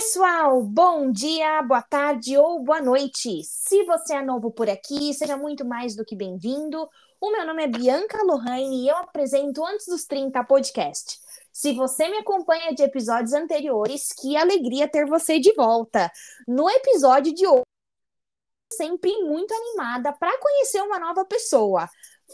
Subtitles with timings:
[0.00, 3.42] pessoal, bom dia, boa tarde ou boa noite.
[3.44, 6.88] Se você é novo por aqui, seja muito mais do que bem-vindo.
[7.20, 11.18] O meu nome é Bianca Lohane e eu apresento Antes dos 30 podcast.
[11.52, 16.10] Se você me acompanha de episódios anteriores, que alegria ter você de volta.
[16.48, 17.62] No episódio de hoje,
[18.72, 21.86] sempre muito animada para conhecer uma nova pessoa.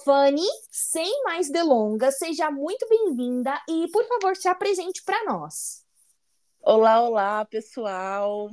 [0.05, 5.85] Fanny, sem mais delongas, seja muito bem-vinda e, por favor, se apresente para nós.
[6.69, 8.51] Olá, olá, pessoal.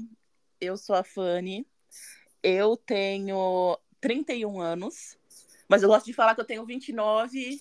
[0.62, 1.66] Eu sou a Fanny.
[2.44, 5.17] Eu tenho 31 anos,
[5.67, 7.57] mas eu gosto de falar que eu tenho 29.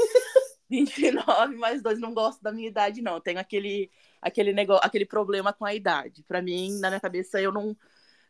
[0.69, 3.19] 29 mais dois, não gosto da minha idade, não.
[3.19, 6.23] Tenho aquele, aquele negócio, aquele problema com a idade.
[6.25, 7.75] Para mim, na minha cabeça, eu não,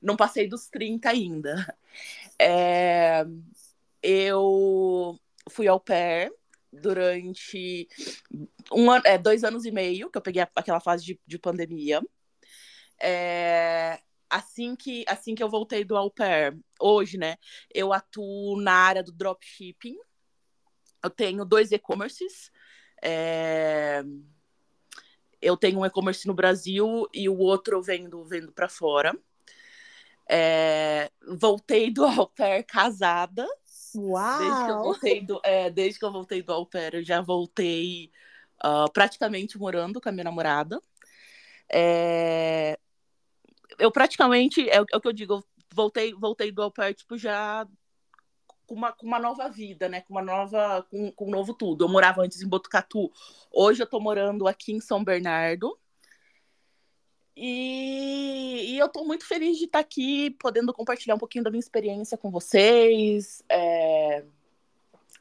[0.00, 1.76] não passei dos 30 ainda.
[2.38, 3.26] É,
[4.00, 5.18] eu
[5.50, 6.32] fui ao pair
[6.72, 7.88] durante
[8.72, 12.00] um ano, é, dois anos e meio, que eu peguei aquela fase de, de pandemia.
[13.02, 14.00] É,
[14.30, 17.36] assim que assim que eu voltei do au pair, hoje, né,
[17.74, 19.96] eu atuo na área do dropshipping.
[21.02, 22.50] Eu tenho dois e-commerces.
[23.02, 24.04] É,
[25.40, 29.12] eu tenho um e-commerce no Brasil e o outro eu vendo, vendo para fora.
[30.30, 33.46] É, voltei do au pair casada,
[33.94, 34.38] Uau!
[34.38, 37.20] Desde que eu voltei do, é, desde que eu voltei do au pair, eu já
[37.20, 38.10] voltei
[38.64, 40.80] uh, praticamente morando com a minha namorada.
[41.70, 42.78] É,
[43.82, 45.44] eu praticamente, é, é, o que eu digo, eu
[45.74, 47.66] voltei, voltei do au tipo, já
[48.66, 50.00] com uma, com uma nova vida, né?
[50.02, 51.84] Com uma nova, com, com um novo tudo.
[51.84, 53.10] Eu morava antes em Botucatu.
[53.50, 55.78] Hoje eu tô morando aqui em São Bernardo.
[57.36, 61.60] E, e, eu estou muito feliz de estar aqui, podendo compartilhar um pouquinho da minha
[61.60, 64.22] experiência com vocês, é,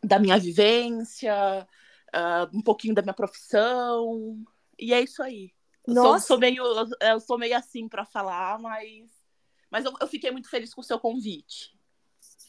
[0.03, 1.67] da minha vivência,
[2.13, 4.37] uh, um pouquinho da minha profissão.
[4.77, 5.53] E é isso aí.
[5.87, 6.63] Eu sou, sou, meio,
[6.99, 9.09] eu sou meio assim para falar, mas,
[9.69, 11.77] mas eu, eu fiquei muito feliz com o seu convite.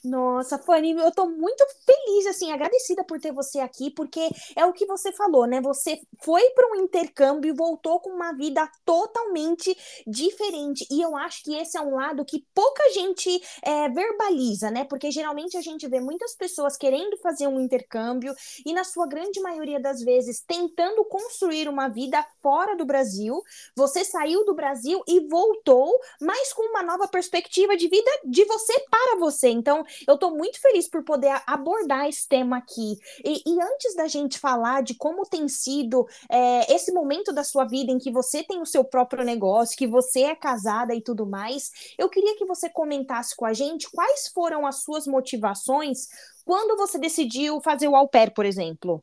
[0.04, 4.20] Nossa, Fanny, eu tô muito feliz, assim, agradecida por ter você aqui, porque
[4.56, 5.60] é o que você falou, né?
[5.60, 10.84] Você foi para um intercâmbio e voltou com uma vida totalmente diferente.
[10.90, 14.84] E eu acho que esse é um lado que pouca gente é, verbaliza, né?
[14.84, 18.34] Porque geralmente a gente vê muitas pessoas querendo fazer um intercâmbio
[18.66, 23.40] e, na sua grande maioria das vezes, tentando construir uma vida fora do Brasil.
[23.76, 28.72] Você saiu do Brasil e voltou, mas com uma nova perspectiva de vida de você
[28.90, 29.48] para você.
[29.48, 32.98] Então, eu estou muito feliz por poder abordar esse tema aqui.
[33.24, 37.64] E, e antes da gente falar de como tem sido é, esse momento da sua
[37.64, 41.26] vida em que você tem o seu próprio negócio, que você é casada e tudo
[41.26, 46.08] mais, eu queria que você comentasse com a gente quais foram as suas motivações
[46.44, 49.02] quando você decidiu fazer o au pair, por exemplo.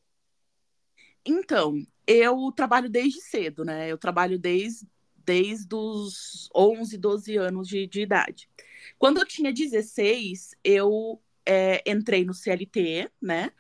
[1.25, 1.75] Então,
[2.07, 3.91] eu trabalho desde cedo, né?
[3.91, 8.50] Eu trabalho desde, desde os 11, 12 anos de, de idade.
[8.97, 13.51] Quando eu tinha 16, eu é, entrei no CLT, né?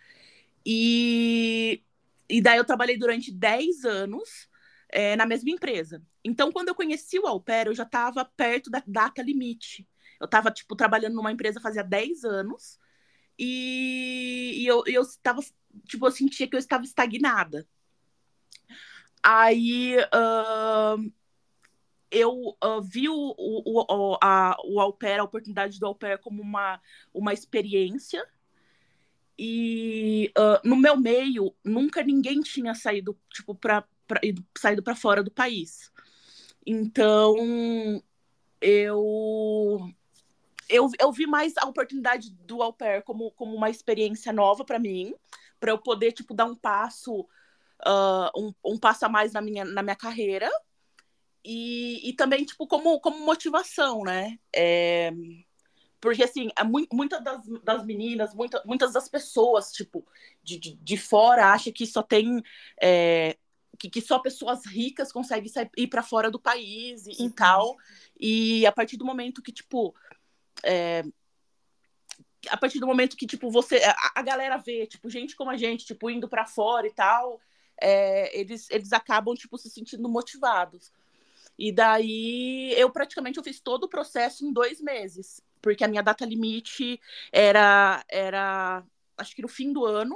[0.65, 1.83] E,
[2.29, 4.49] e daí eu trabalhei durante 10 anos
[4.89, 6.01] é, na mesma empresa.
[6.23, 9.87] Então, quando eu conheci o Au Pair, eu já estava perto da data limite.
[10.19, 12.77] Eu estava, tipo, trabalhando numa empresa fazia 10 anos
[13.37, 15.41] e, e eu, eu estava,
[15.85, 17.65] tipo, eu sentia que eu estava estagnada.
[19.23, 19.95] Aí,
[22.11, 26.17] eu uh, vi o, o, o, a, o au pair, a oportunidade do au pair
[26.19, 26.81] como uma,
[27.13, 28.25] uma experiência.
[29.37, 34.19] E uh, no meu meio, nunca ninguém tinha saído, tipo, pra, pra,
[34.57, 35.91] saído para fora do país.
[36.65, 37.35] Então,
[38.59, 39.89] eu,
[40.67, 44.79] eu, eu vi mais a oportunidade do au pair como, como uma experiência nova para
[44.79, 45.13] mim,
[45.59, 49.63] para eu poder, tipo, dar um passo, uh, um, um passo a mais na minha,
[49.63, 50.49] na minha carreira
[51.51, 54.37] e, e também, tipo, como, como motivação, né?
[54.55, 55.11] É,
[55.99, 60.05] porque, assim, é mu muitas das, das meninas, muita, muitas das pessoas, tipo,
[60.43, 62.43] de, de, de fora, acham que só tem...
[62.79, 63.35] É,
[63.79, 67.77] que, que, só pessoas ricas conseguem sair, ir para fora do país e, e, tal.
[68.19, 69.95] E a partir do momento que, tipo...
[70.63, 71.03] É,
[72.47, 73.77] a partir do momento que, tipo, você...
[73.77, 77.41] A, a galera vê, tipo, gente como a gente, tipo, indo para fora e tal...
[77.81, 80.91] É, eles, eles acabam, tipo, se sentindo motivados.
[81.59, 86.01] E daí eu praticamente eu fiz todo o processo em dois meses, porque a minha
[86.01, 87.01] data limite
[87.33, 88.81] era, era
[89.17, 90.15] acho que no fim do ano,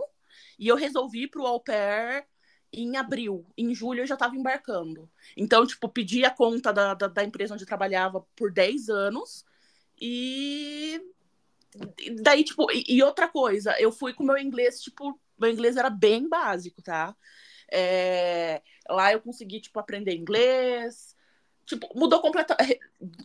[0.57, 2.25] e eu resolvi para o au pair
[2.71, 3.45] em abril.
[3.57, 5.09] Em julho eu já estava embarcando.
[5.35, 9.45] Então, tipo, pedi a conta da, da, da, empresa onde eu trabalhava por 10 anos.
[9.99, 11.01] E
[12.21, 16.29] daí, tipo, e, outra coisa, eu fui com meu inglês, tipo, meu inglês era bem
[16.29, 17.13] básico, tá?
[17.69, 21.15] É, lá eu consegui, tipo, aprender inglês,
[21.65, 22.79] tipo, mudou completamente.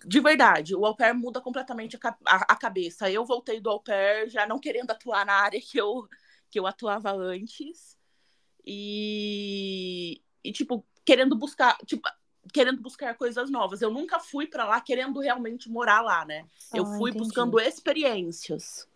[0.05, 3.11] De verdade, o au pair muda completamente a, a, a, cabeça.
[3.11, 6.09] Eu voltei do au pair já não querendo atuar na área que eu,
[6.51, 7.97] que eu atuava antes.
[8.65, 12.09] E, e tipo, querendo buscar, tipo,
[12.53, 13.83] querendo buscar coisas novas.
[13.83, 16.45] Eu nunca fui para lá querendo realmente morar lá, né?
[16.73, 17.25] Eu ah, fui entendi.
[17.25, 18.88] buscando experiências.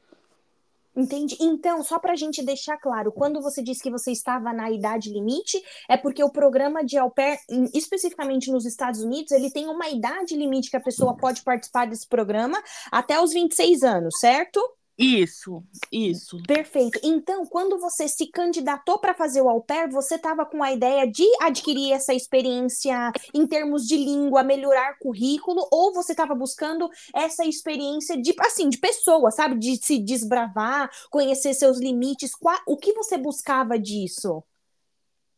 [0.94, 1.36] Entendi.
[1.40, 5.10] Então, só para a gente deixar claro, quando você disse que você estava na idade
[5.10, 7.38] limite, é porque o programa de au pair,
[7.72, 12.06] especificamente nos Estados Unidos, ele tem uma idade limite que a pessoa pode participar desse
[12.06, 14.60] programa até os 26 anos, certo?
[15.02, 16.40] Isso, isso.
[16.44, 17.00] Perfeito.
[17.02, 21.10] Então, quando você se candidatou para fazer o au pair, você estava com a ideia
[21.10, 27.44] de adquirir essa experiência em termos de língua, melhorar currículo, ou você estava buscando essa
[27.44, 29.58] experiência de, assim, de pessoa, sabe?
[29.58, 32.32] De se desbravar, conhecer seus limites.
[32.36, 34.44] Qual, o que você buscava disso?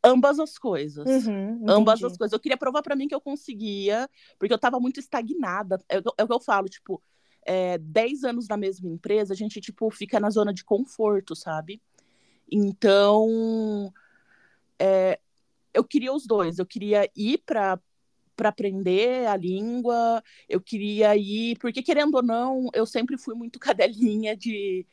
[0.04, 1.06] Ambas as coisas.
[1.26, 2.34] Uhum, Ambas as coisas.
[2.34, 5.82] Eu queria provar para mim que eu conseguia, porque eu estava muito estagnada.
[5.88, 7.02] É, é o que eu falo, tipo,
[7.44, 11.80] é, 10 anos na mesma empresa, a gente, tipo, fica na zona de conforto, sabe?
[12.50, 13.92] Então,
[14.78, 15.18] é,
[15.72, 16.58] eu queria os dois.
[16.58, 17.78] Eu queria ir para
[18.36, 23.58] para aprender a língua, eu queria ir, porque querendo ou não, eu sempre fui muito
[23.60, 24.84] cadelinha de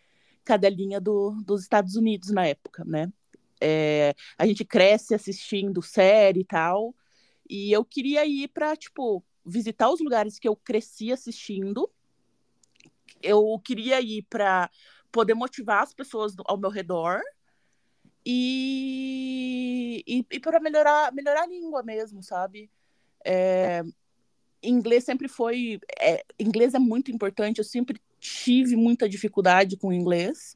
[0.44, 3.12] cadelinha do, dos Estados Unidos na época, né?
[3.60, 6.96] É, a gente cresce assistindo série e tal,
[7.50, 11.90] e eu queria ir para tipo visitar os lugares que eu cresci assistindo
[13.24, 14.70] eu queria ir para
[15.12, 17.22] poder motivar as pessoas ao meu redor
[18.26, 22.70] e, e, e para melhorar, melhorar a língua mesmo, sabe?
[23.26, 23.84] É,
[24.62, 25.80] inglês sempre foi.
[26.00, 30.56] É, inglês é muito importante, eu sempre tive muita dificuldade com inglês,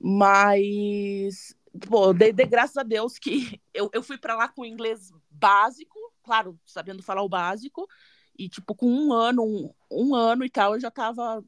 [0.00, 1.54] mas.
[1.88, 5.98] Pô, de, de graças a Deus que eu, eu fui para lá com inglês básico,
[6.22, 7.88] claro, sabendo falar o básico,
[8.38, 11.44] e, tipo, com um ano, um, um ano e tal, eu já tava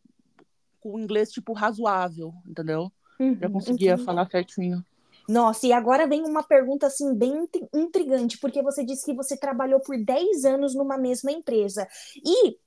[0.80, 2.92] com o inglês, tipo, razoável, entendeu?
[3.18, 4.04] Uhum, já conseguia entendi.
[4.04, 4.84] falar certinho.
[5.28, 9.80] Nossa, e agora vem uma pergunta assim bem intrigante, porque você disse que você trabalhou
[9.80, 11.88] por 10 anos numa mesma empresa.
[12.16, 12.58] E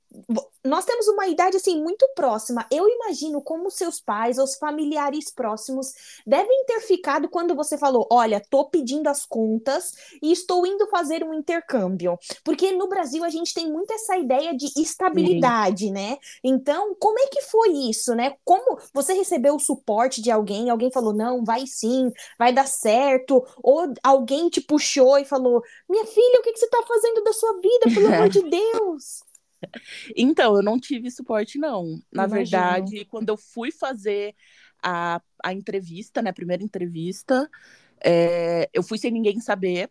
[0.64, 2.66] nós temos uma idade assim muito próxima.
[2.70, 5.92] Eu imagino como seus pais, os familiares próximos,
[6.26, 11.22] devem ter ficado quando você falou: "Olha, tô pedindo as contas e estou indo fazer
[11.24, 12.18] um intercâmbio".
[12.44, 15.92] Porque no Brasil a gente tem muito essa ideia de estabilidade, sim.
[15.92, 16.18] né?
[16.42, 18.36] Então, como é que foi isso, né?
[18.44, 20.70] Como você recebeu o suporte de alguém?
[20.70, 26.04] Alguém falou: "Não, vai sim, vai dar certo", ou alguém te puxou e falou: "Minha
[26.06, 29.27] filha, o que, que você está fazendo da sua vida, pelo amor de Deus?"
[30.16, 32.00] Então, eu não tive suporte, não.
[32.12, 32.30] Na Imagino.
[32.30, 34.34] verdade, quando eu fui fazer
[34.82, 37.48] a, a entrevista, né, a primeira entrevista,
[38.02, 39.90] é, eu fui sem ninguém saber.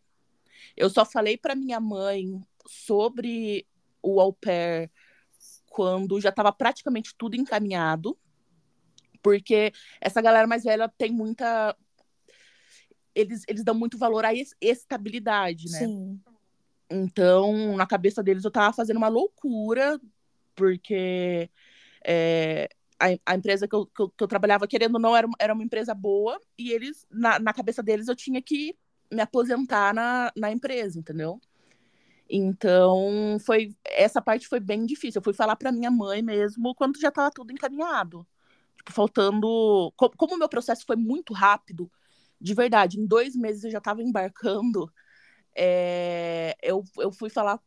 [0.75, 3.65] Eu só falei para minha mãe sobre
[4.01, 4.91] o au pair
[5.69, 8.17] quando já estava praticamente tudo encaminhado,
[9.21, 9.71] porque
[10.01, 11.75] essa galera mais velha tem muita.
[13.13, 14.31] Eles, eles dão muito valor à
[14.61, 15.79] estabilidade, né?
[15.79, 16.19] Sim.
[16.89, 19.99] Então, na cabeça deles, eu tava fazendo uma loucura,
[20.55, 21.49] porque
[22.05, 22.69] é,
[22.99, 25.53] a, a, empresa que eu, que eu, que, eu, trabalhava, querendo ou não, era, era
[25.53, 28.75] uma empresa boa, e eles, na, na cabeça deles, eu tinha que
[29.11, 31.39] me aposentar na, na empresa, entendeu?
[32.29, 35.19] Então, foi essa parte foi bem difícil.
[35.19, 38.27] Eu fui falar para minha mãe mesmo quando já estava tudo encaminhado.
[38.77, 39.94] Tipo, faltando.
[39.95, 41.91] Como o meu processo foi muito rápido,
[42.39, 44.91] de verdade, em dois meses eu já estava embarcando
[45.57, 47.59] é, eu, eu fui falar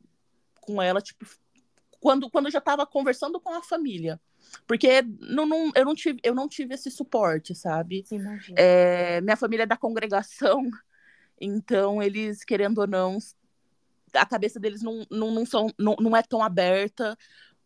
[0.61, 1.26] com ela, tipo,
[2.00, 4.20] quando, quando eu já estava conversando com a família.
[4.66, 8.04] Porque não, não, eu, não tive, eu não tive esse suporte, sabe?
[8.56, 10.62] É, minha família é da congregação,
[11.40, 13.18] então eles, querendo ou não,
[14.14, 17.16] a cabeça deles não, não, não, são, não, não é tão aberta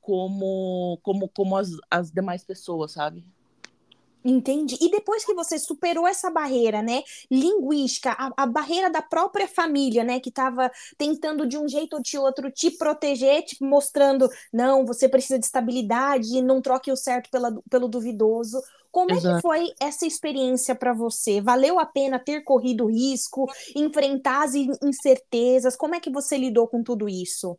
[0.01, 3.25] como, como, como as, as demais pessoas, sabe?
[4.25, 4.79] Entendi.
[4.81, 10.03] E depois que você superou essa barreira, né, linguística, a, a barreira da própria família,
[10.03, 14.87] né, que estava tentando de um jeito ou de outro te proteger, te mostrando, não,
[14.87, 18.63] você precisa de estabilidade, não troque o certo pela, pelo duvidoso.
[18.91, 19.29] Como Exato.
[19.29, 21.43] é que foi essa experiência para você?
[21.43, 25.77] Valeu a pena ter corrido risco, enfrentar as incertezas?
[25.77, 27.59] Como é que você lidou com tudo isso?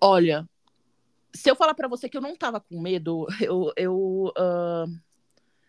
[0.00, 0.49] Olha,
[1.32, 5.00] se eu falar para você que eu não tava com medo, eu, eu, uh,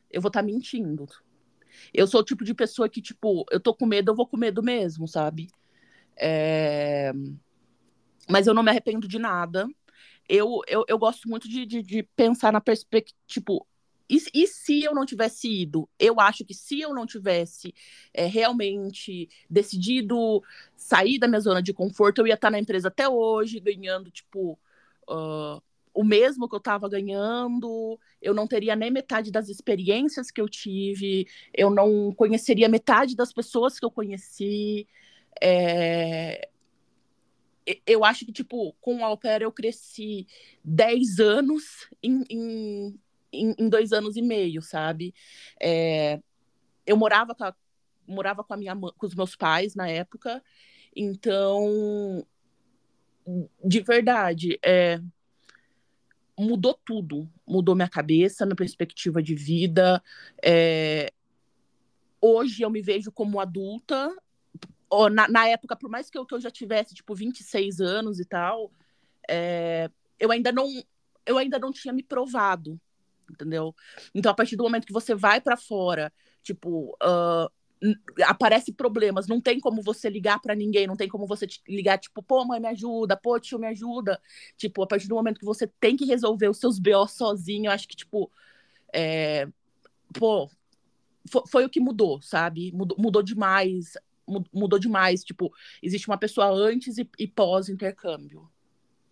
[0.09, 1.07] eu vou estar tá mentindo.
[1.93, 4.37] Eu sou o tipo de pessoa que, tipo, eu tô com medo, eu vou com
[4.37, 5.49] medo mesmo, sabe?
[6.17, 7.13] É...
[8.29, 9.67] Mas eu não me arrependo de nada.
[10.27, 13.65] Eu, eu, eu gosto muito de, de, de pensar na perspectiva, tipo,
[14.09, 15.89] e, e, se eu não tivesse ido?
[15.97, 17.73] Eu acho que se eu não tivesse
[18.13, 20.43] é, realmente decidido
[20.75, 24.59] sair da minha zona de conforto, eu ia estar na empresa até hoje, ganhando, tipo,
[25.11, 25.61] uh,
[25.93, 30.47] o mesmo que eu estava ganhando, eu não teria nem metade das experiências que eu
[30.47, 34.87] tive, eu não conheceria metade das pessoas que eu conheci.
[35.41, 36.47] É...
[37.85, 40.25] Eu acho que, tipo, com o Au Pair eu cresci
[40.63, 42.99] 10 anos em, em
[43.31, 45.13] em, em dois anos e meio, sabe?
[45.59, 46.19] É,
[46.85, 47.55] eu morava com a,
[48.07, 50.43] morava com a minha com os meus pais na época,
[50.95, 52.25] então
[53.63, 54.99] de verdade, é,
[56.37, 60.01] mudou tudo, mudou minha cabeça, minha perspectiva de vida.
[60.43, 61.11] É,
[62.19, 64.13] hoje eu me vejo como adulta.
[65.11, 68.25] Na, na, época, por mais que eu, que eu já tivesse, tipo, 26 anos e
[68.25, 68.71] tal,
[69.29, 70.67] é, eu ainda não
[71.25, 72.79] eu ainda não tinha me provado,
[73.29, 73.75] entendeu?
[74.13, 76.11] Então, a partir do momento que você vai para fora,
[76.43, 77.51] tipo, uh,
[78.23, 82.21] aparece problemas, não tem como você ligar para ninguém, não tem como você ligar, tipo,
[82.21, 84.21] pô, mãe, me ajuda, pô, tio, me ajuda.
[84.55, 87.71] Tipo, a partir do momento que você tem que resolver os seus BO sozinho, eu
[87.71, 88.31] acho que, tipo,
[88.93, 89.47] é...
[90.13, 90.49] pô,
[91.29, 92.71] foi, foi, o que mudou, sabe?
[92.71, 93.93] Mudou, mudou demais,
[94.53, 95.23] mudou demais.
[95.23, 98.49] Tipo, existe uma pessoa antes e, e pós-intercâmbio.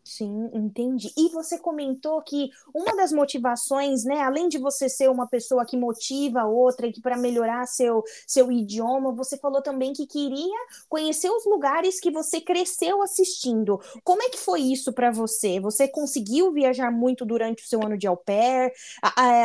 [0.10, 1.14] Sim, entendi.
[1.16, 5.78] E você comentou que uma das motivações, né, além de você ser uma pessoa que
[5.78, 10.58] motiva outra e que para melhorar seu, seu idioma, você falou também que queria
[10.90, 13.80] conhecer os lugares que você cresceu assistindo.
[14.04, 15.60] Como é que foi isso para você?
[15.60, 18.74] Você conseguiu viajar muito durante o seu ano de au pair?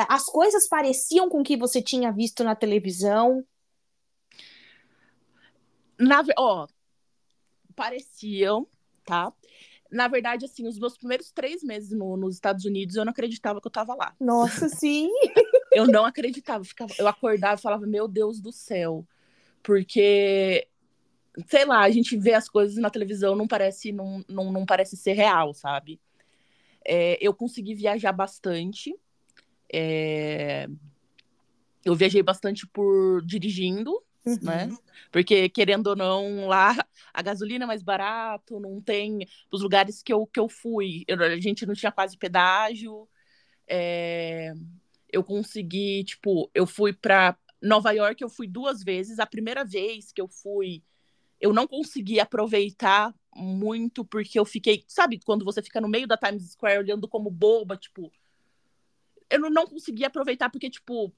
[0.08, 3.44] As coisas pareciam com o que você tinha visto na televisão?
[5.98, 6.66] Na, ó,
[7.76, 8.66] pareciam,
[9.04, 9.30] tá?
[9.90, 13.60] Na verdade, assim, os meus primeiros três meses no, nos Estados Unidos, eu não acreditava
[13.60, 14.14] que eu tava lá.
[14.20, 15.08] Nossa, sim!
[15.72, 16.64] eu não acreditava.
[16.64, 19.06] Ficava, eu acordava e falava, meu Deus do céu.
[19.62, 20.66] Porque,
[21.48, 24.96] sei lá, a gente vê as coisas na televisão, não parece, não, não, não parece
[24.96, 26.00] ser real, sabe?
[26.84, 28.94] É, eu consegui viajar bastante.
[29.72, 30.68] É...
[31.84, 34.03] Eu viajei bastante por dirigindo?
[34.26, 34.38] Uhum.
[34.42, 34.76] né?
[35.10, 36.74] Porque, querendo ou não, lá
[37.12, 39.26] a gasolina é mais barato, não tem.
[39.50, 43.08] Os lugares que eu, que eu fui, eu, a gente não tinha quase pedágio.
[43.68, 44.52] É,
[45.10, 49.18] eu consegui, tipo, eu fui para Nova York, eu fui duas vezes.
[49.18, 50.82] A primeira vez que eu fui,
[51.40, 56.16] eu não consegui aproveitar muito, porque eu fiquei, sabe, quando você fica no meio da
[56.16, 58.10] Times Square olhando como boba, tipo.
[59.30, 61.12] Eu não, não consegui aproveitar, porque, tipo,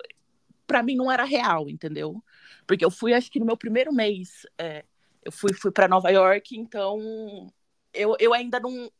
[0.66, 2.22] para mim não era real, entendeu?
[2.66, 4.84] Porque eu fui, acho que no meu primeiro mês, é,
[5.24, 7.52] eu fui, fui para Nova York, então
[7.92, 8.90] eu, eu ainda não.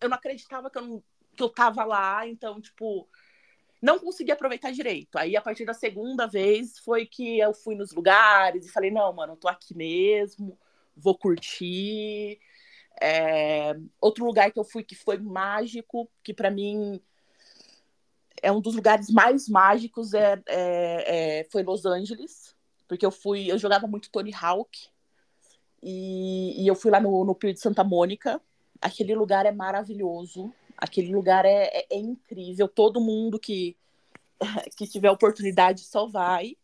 [0.00, 1.02] Eu não acreditava que eu, não,
[1.36, 3.06] que eu tava lá, então, tipo,
[3.80, 5.16] não consegui aproveitar direito.
[5.16, 9.12] Aí, a partir da segunda vez, foi que eu fui nos lugares e falei: não,
[9.12, 10.58] mano, eu tô aqui mesmo,
[10.96, 12.40] vou curtir.
[13.00, 13.74] É...
[14.00, 17.00] Outro lugar que eu fui que foi mágico, que para mim
[18.42, 22.54] é um dos lugares mais mágicos é, é, é, foi Los Angeles,
[22.88, 24.88] porque eu fui, eu jogava muito Tony Hawk
[25.82, 28.40] e, e eu fui lá no, no Pier de Santa Mônica.
[28.80, 32.68] Aquele lugar é maravilhoso, aquele lugar é, é, é incrível.
[32.68, 33.76] Todo mundo que,
[34.76, 36.56] que tiver oportunidade só vai.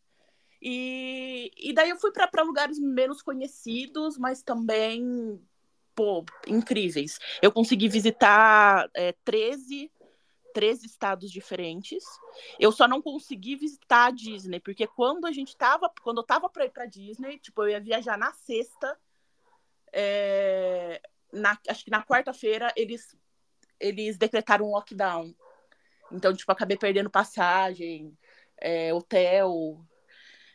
[0.61, 5.41] E, e daí eu fui para lugares menos conhecidos, mas também
[5.95, 7.19] pô, incríveis.
[7.41, 9.91] Eu consegui visitar é, 13
[10.57, 12.03] três estados diferentes.
[12.59, 16.49] Eu só não consegui visitar a Disney, porque quando a gente tava, quando eu tava
[16.49, 18.99] para ir para Disney, tipo, eu ia viajar na sexta,
[19.93, 20.99] é,
[21.31, 23.15] na, acho que na quarta-feira eles
[23.79, 25.35] eles decretaram um lockdown.
[26.11, 28.17] Então, tipo, acabei perdendo passagem,
[28.57, 29.79] é, hotel.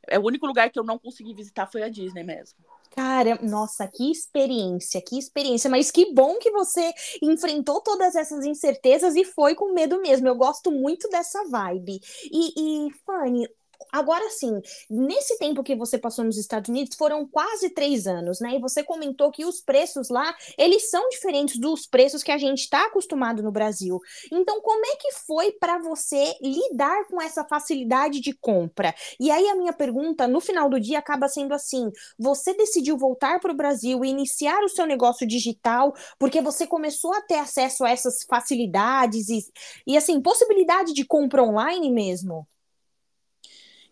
[0.08, 2.58] É o único lugar que eu não consegui visitar foi a Disney mesmo.
[2.91, 5.69] Cara, nossa, que experiência, que experiência.
[5.69, 10.27] Mas que bom que você enfrentou todas essas incertezas e foi com medo mesmo.
[10.27, 12.00] Eu gosto muito dessa vibe.
[12.31, 13.48] E, e Fanny,
[13.91, 18.55] Agora sim, nesse tempo que você passou nos Estados Unidos, foram quase três anos, né?
[18.55, 22.59] E você comentou que os preços lá, eles são diferentes dos preços que a gente
[22.59, 24.00] está acostumado no Brasil.
[24.31, 28.93] Então, como é que foi para você lidar com essa facilidade de compra?
[29.19, 33.39] E aí a minha pergunta, no final do dia, acaba sendo assim: você decidiu voltar
[33.39, 37.83] para o Brasil e iniciar o seu negócio digital porque você começou a ter acesso
[37.83, 39.45] a essas facilidades e,
[39.85, 42.47] e assim, possibilidade de compra online mesmo?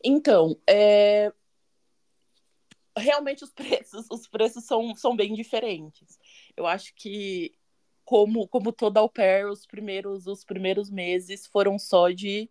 [0.04, 1.32] Então, é...
[2.98, 6.20] realmente os preços, os preços são, são bem diferentes.
[6.56, 7.54] Eu acho que,
[8.06, 12.50] como, como toda au pair, os primeiros, os primeiros meses foram só de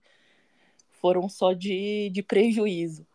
[1.00, 3.06] foram só de, de prejuízo.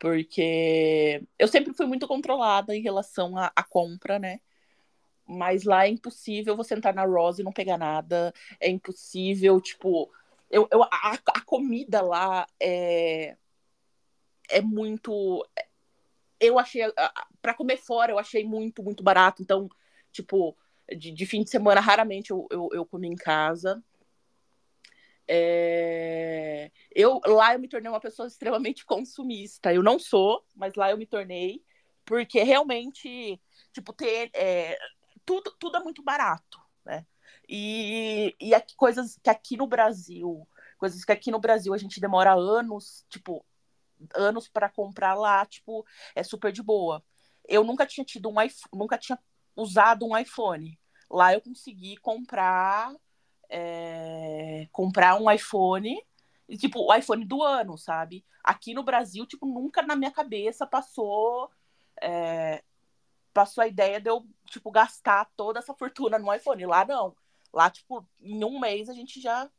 [0.00, 4.40] Porque eu sempre fui muito controlada em relação à, compra, né?
[5.26, 8.32] Mas lá é impossível você entrar na Rose e não pegar nada.
[8.58, 10.10] É impossível, tipo.
[10.50, 13.36] Eu, eu, a, a comida lá é,
[14.50, 15.46] é muito.
[16.38, 16.82] Eu achei.
[17.40, 19.42] para comer fora, eu achei muito, muito barato.
[19.42, 19.68] Então,
[20.12, 20.56] tipo,
[20.96, 23.82] de, de fim de semana, raramente eu, eu, eu comi em casa.
[25.28, 26.72] É...
[26.92, 29.72] Eu, lá eu me tornei uma pessoa extremamente consumista.
[29.72, 31.64] Eu não sou, mas lá eu me tornei,
[32.04, 33.40] porque realmente,
[33.72, 34.30] tipo, ter.
[34.34, 34.76] É...
[35.24, 37.06] Tudo, tudo é muito barato, né?
[37.48, 42.00] E, e aqui, coisas que aqui no Brasil, coisas que aqui no Brasil a gente
[42.00, 43.44] demora anos, tipo,
[44.14, 47.02] anos para comprar lá, tipo, é super de boa.
[47.48, 49.18] Eu nunca tinha tido um iPhone, nunca tinha
[49.56, 50.78] usado um iPhone.
[51.10, 52.94] Lá eu consegui comprar
[53.48, 56.00] é, comprar um iPhone,
[56.58, 58.24] tipo, o iPhone do ano, sabe?
[58.44, 61.50] Aqui no Brasil, tipo, nunca na minha cabeça passou
[62.00, 62.62] é,
[63.32, 66.66] passou a ideia de eu, tipo, gastar toda essa fortuna no iPhone.
[66.66, 67.14] Lá não.
[67.52, 69.50] Lá, tipo, em um mês a gente já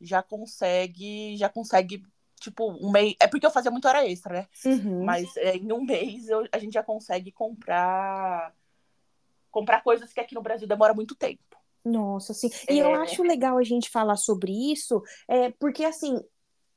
[0.00, 2.04] já consegue, já consegue,
[2.42, 3.14] tipo, um mês.
[3.20, 4.46] É porque eu fazia muito hora extra, né?
[4.64, 5.04] Uhum.
[5.04, 8.52] Mas é, em um mês eu, a gente já consegue comprar
[9.50, 11.40] comprar coisas que aqui no Brasil demora muito tempo.
[11.84, 12.50] Nossa, sim.
[12.68, 12.82] E é...
[12.82, 16.18] eu acho legal a gente falar sobre isso, é, porque assim,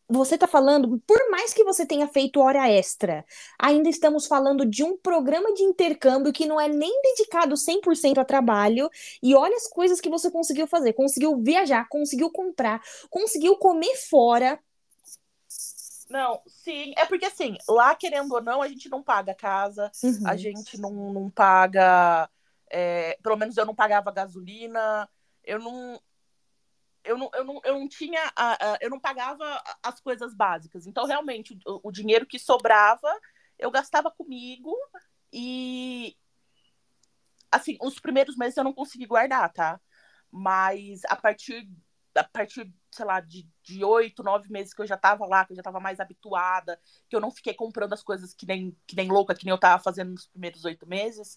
[0.08, 3.26] você está falando, por mais que você tenha feito hora extra,
[3.60, 8.26] ainda estamos falando de um programa de intercâmbio que não é nem dedicado 100% a
[8.26, 8.90] trabalho,
[9.22, 10.94] e olha as coisas que você conseguiu fazer.
[10.94, 14.60] Conseguiu viajar, conseguiu comprar, conseguiu comer fora.
[16.10, 20.28] Não, sim, é porque assim, lá querendo ou não, a gente não paga casa, uhum.
[20.28, 22.30] a gente não, não paga
[22.70, 25.10] é, pelo menos eu não pagava gasolina,
[25.44, 26.02] eu não.
[27.04, 28.20] Eu não, eu não, eu não tinha.
[28.36, 30.88] A, a, eu não pagava as coisas básicas.
[30.88, 33.08] Então, realmente, o, o dinheiro que sobrava,
[33.60, 34.76] eu gastava comigo
[35.32, 36.18] e.
[37.52, 39.80] Assim, os primeiros meses eu não consegui guardar, tá?
[40.32, 41.70] Mas a partir,
[42.16, 45.52] a partir sei lá, de, de oito, nove meses que eu já tava lá, que
[45.52, 46.80] eu já tava mais habituada,
[47.10, 49.58] que eu não fiquei comprando as coisas que nem, que nem louca, que nem eu
[49.58, 51.36] tava fazendo nos primeiros oito meses,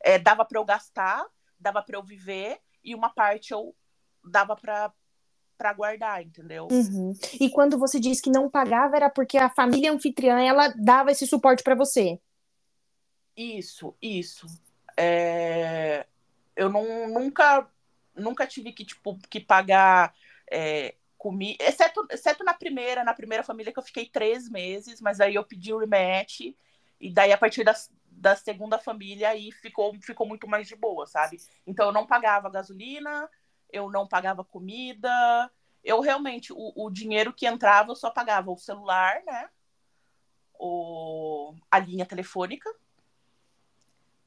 [0.00, 1.24] é, dava para eu gastar,
[1.58, 3.74] dava para eu viver e uma parte eu
[4.24, 4.92] dava para
[5.56, 6.68] para guardar, entendeu?
[6.70, 7.12] Uhum.
[7.40, 11.26] E quando você disse que não pagava era porque a família anfitriã ela dava esse
[11.26, 12.20] suporte para você?
[13.36, 14.46] Isso, isso.
[14.96, 16.06] É...
[16.54, 17.68] Eu não, nunca
[18.14, 20.14] nunca tive que tipo que pagar
[20.50, 25.20] é, comida, exceto, exceto na primeira, na primeira família que eu fiquei três meses, mas
[25.20, 26.54] aí eu pedi o rematch
[27.00, 31.06] e daí a partir das, da segunda família e ficou, ficou muito mais de boa,
[31.06, 31.38] sabe?
[31.66, 33.28] Então eu não pagava gasolina,
[33.70, 35.50] eu não pagava comida,
[35.84, 39.48] eu realmente, o, o dinheiro que entrava eu só pagava o celular, né?
[40.58, 42.68] O, a linha telefônica.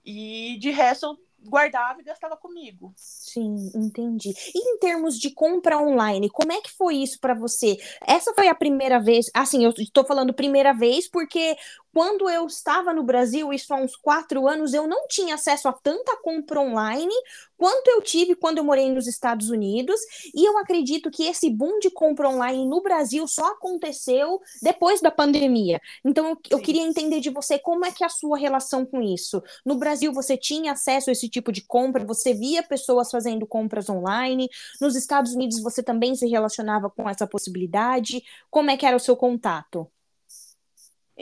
[0.03, 2.93] E de resto eu guardava e gastava comigo.
[2.95, 4.33] Sim, entendi.
[4.53, 7.77] E em termos de compra online, como é que foi isso para você?
[8.05, 11.55] Essa foi a primeira vez, assim, eu estou falando primeira vez porque
[11.93, 15.73] quando eu estava no Brasil, isso há uns quatro anos, eu não tinha acesso a
[15.73, 17.13] tanta compra online
[17.57, 19.99] quanto eu tive quando eu morei nos Estados Unidos.
[20.33, 25.11] E eu acredito que esse boom de compra online no Brasil só aconteceu depois da
[25.11, 25.79] pandemia.
[26.03, 29.01] Então, eu, eu queria entender de você como é que é a sua relação com
[29.01, 29.43] isso.
[29.65, 32.05] No Brasil, você tinha acesso a esse tipo de compra?
[32.05, 34.49] Você via pessoas fazendo compras online?
[34.79, 38.23] Nos Estados Unidos, você também se relacionava com essa possibilidade?
[38.49, 39.87] Como é que era o seu contato?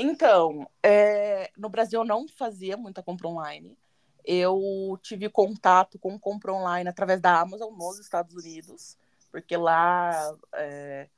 [0.01, 3.77] Então, é, no Brasil eu não fazia muita compra online.
[4.23, 8.97] Eu tive contato com compra online através da Amazon nos Estados Unidos,
[9.29, 11.09] porque lá é,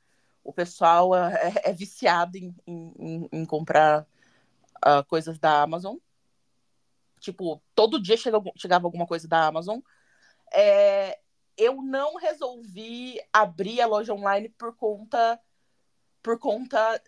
[0.42, 4.04] o pessoal é, é viciado em, em, em comprar
[4.84, 5.96] uh, coisas da Amazon.
[7.20, 9.78] Tipo, todo dia chega, chegava alguma coisa da Amazon.
[10.52, 11.20] É,
[11.56, 15.40] eu não resolvi abrir a loja online por conta
[16.20, 17.00] por conta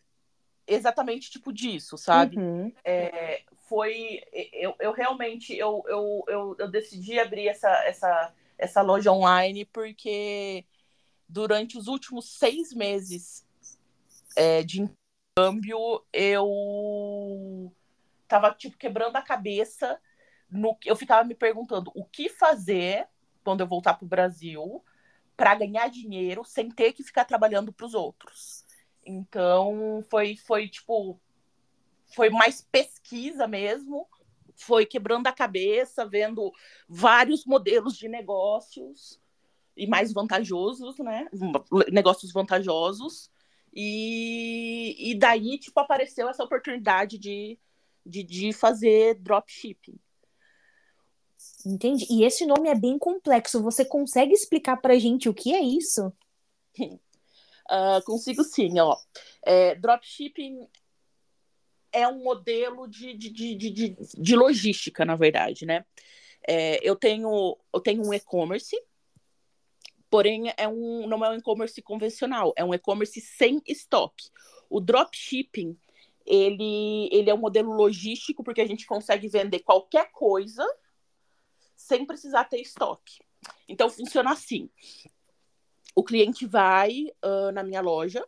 [0.67, 2.39] exatamente tipo disso, sabe?
[2.39, 2.73] Uhum.
[2.85, 4.23] É, foi
[4.53, 10.65] eu, eu realmente eu, eu, eu, eu, decidi abrir essa, essa, essa loja online porque
[11.29, 13.47] durante os últimos seis meses
[14.37, 17.73] é, de intercâmbio eu
[18.29, 20.01] tava tipo quebrando a cabeça
[20.51, 23.07] no eu ficava me perguntando o que fazer
[23.43, 24.85] quando eu voltar para o Brasil
[25.37, 28.64] para ganhar dinheiro sem ter que ficar trabalhando para os outros
[29.07, 31.21] então foi, foi tipo,
[32.07, 34.09] foi mais pesquisa mesmo,
[34.57, 36.53] foi quebrando a cabeça, vendo
[36.89, 39.21] vários modelos de negócios
[39.77, 41.27] e mais vantajosos, né?
[41.91, 43.31] Negócios vantajosos.
[43.75, 47.59] E, e daí, tipo, apareceu essa oportunidade de,
[48.07, 49.99] de, de fazer dropshipping.
[51.67, 52.07] Entendi.
[52.09, 53.63] E esse nome é bem complexo.
[53.63, 56.13] Você consegue explicar pra gente o que é isso?
[57.71, 58.97] uh, consigo sim, ó.
[59.43, 60.69] É, dropshipping
[61.93, 65.85] é um modelo de, de, de, de, de logística, na verdade, né?
[66.47, 68.77] É, eu, tenho, eu tenho um e-commerce,
[70.11, 74.29] porém é um, não é um e-commerce convencional, é um e-commerce sem estoque.
[74.69, 75.79] O dropshipping,
[76.27, 80.67] ele, ele é um modelo logístico porque a gente consegue vender qualquer coisa
[81.77, 83.23] sem precisar ter estoque.
[83.69, 84.69] Então funciona assim:
[85.95, 88.25] o cliente vai uh, na minha loja,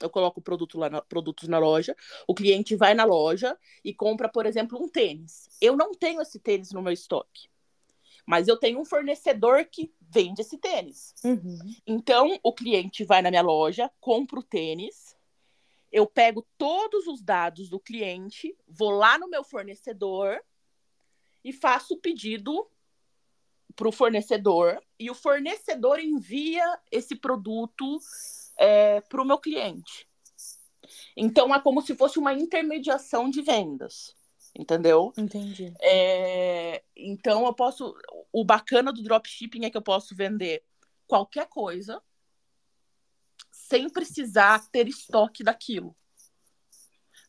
[0.00, 4.28] eu coloco produto lá na, produtos na loja, o cliente vai na loja e compra,
[4.28, 5.48] por exemplo, um tênis.
[5.60, 7.48] Eu não tenho esse tênis no meu estoque,
[8.26, 11.14] mas eu tenho um fornecedor que vende esse tênis.
[11.24, 11.58] Uhum.
[11.86, 15.16] Então, o cliente vai na minha loja, compra o tênis,
[15.92, 20.40] eu pego todos os dados do cliente, vou lá no meu fornecedor
[21.44, 22.68] e faço o pedido
[23.76, 27.98] para o fornecedor e o fornecedor envia esse produto
[28.58, 30.08] é, para o meu cliente.
[31.16, 34.14] Então é como se fosse uma intermediação de vendas,
[34.56, 35.12] entendeu?
[35.16, 35.72] Entendi.
[35.80, 37.94] É, então eu posso.
[38.32, 40.62] O bacana do dropshipping é que eu posso vender
[41.06, 42.02] qualquer coisa
[43.50, 45.96] sem precisar ter estoque daquilo.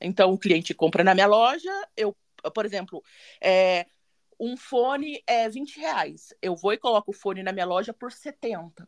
[0.01, 2.15] Então o cliente compra na minha loja, eu,
[2.53, 3.03] por exemplo,
[3.41, 3.87] é,
[4.39, 6.33] um fone é 20 reais.
[6.41, 8.87] Eu vou e coloco o fone na minha loja por 70.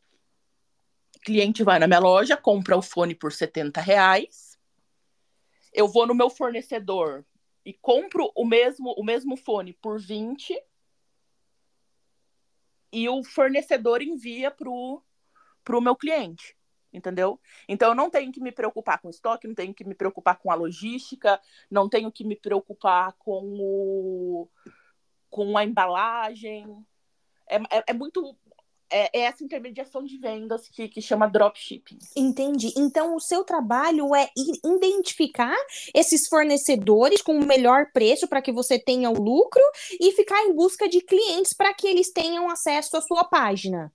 [1.15, 4.57] O cliente vai na minha loja, compra o fone por 70 reais.
[5.73, 7.25] Eu vou no meu fornecedor
[7.65, 10.59] e compro o mesmo, o mesmo fone por 20.
[12.91, 16.57] E o fornecedor envia para o meu cliente
[16.97, 17.39] entendeu?
[17.67, 20.51] Então eu não tenho que me preocupar com estoque, não tenho que me preocupar com
[20.51, 24.49] a logística, não tenho que me preocupar com o,
[25.29, 26.65] com a embalagem.
[27.49, 28.35] É, é, é muito.
[28.89, 31.97] É, é, essa intermediação de vendas que, que chama dropshipping.
[32.15, 32.73] Entendi.
[32.77, 34.29] Então, o seu trabalho é
[34.63, 35.57] identificar
[35.93, 39.61] esses fornecedores com o melhor preço para que você tenha o lucro
[39.99, 43.91] e ficar em busca de clientes para que eles tenham acesso à sua página.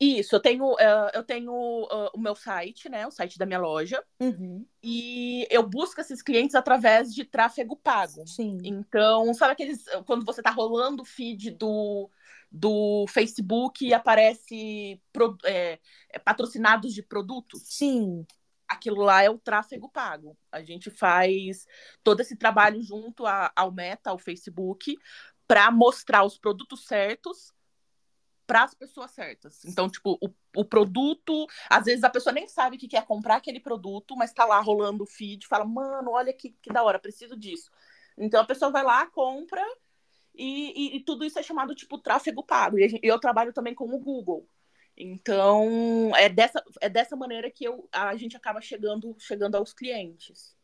[0.00, 3.06] Isso, eu tenho, uh, eu tenho uh, o meu site, né?
[3.06, 4.02] O site da minha loja.
[4.18, 4.64] Uhum.
[4.82, 8.26] E eu busco esses clientes através de tráfego pago.
[8.26, 8.56] Sim.
[8.64, 9.84] Então, sabe aqueles.
[10.06, 12.08] Quando você tá rolando o feed do,
[12.50, 17.60] do Facebook e aparece pro, é, é, patrocinados de produtos?
[17.66, 18.26] Sim.
[18.66, 20.34] Aquilo lá é o tráfego pago.
[20.50, 21.66] A gente faz
[22.02, 24.96] todo esse trabalho junto a, ao Meta, ao Facebook,
[25.46, 27.52] para mostrar os produtos certos
[28.50, 29.64] para as pessoas certas.
[29.64, 33.60] Então, tipo, o, o produto, às vezes a pessoa nem sabe que quer comprar aquele
[33.60, 37.36] produto, mas tá lá rolando o feed, fala, mano, olha que, que da hora, preciso
[37.36, 37.70] disso.
[38.18, 39.64] Então a pessoa vai lá, compra,
[40.34, 42.76] e, e, e tudo isso é chamado tipo tráfego pago.
[42.76, 44.44] E eu trabalho também com o Google.
[44.96, 50.56] Então, é dessa, é dessa maneira que eu, a gente acaba chegando, chegando aos clientes.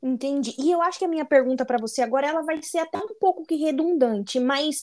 [0.00, 0.54] Entendi.
[0.60, 3.18] E eu acho que a minha pergunta para você agora ela vai ser até um
[3.18, 4.82] pouco que redundante, mas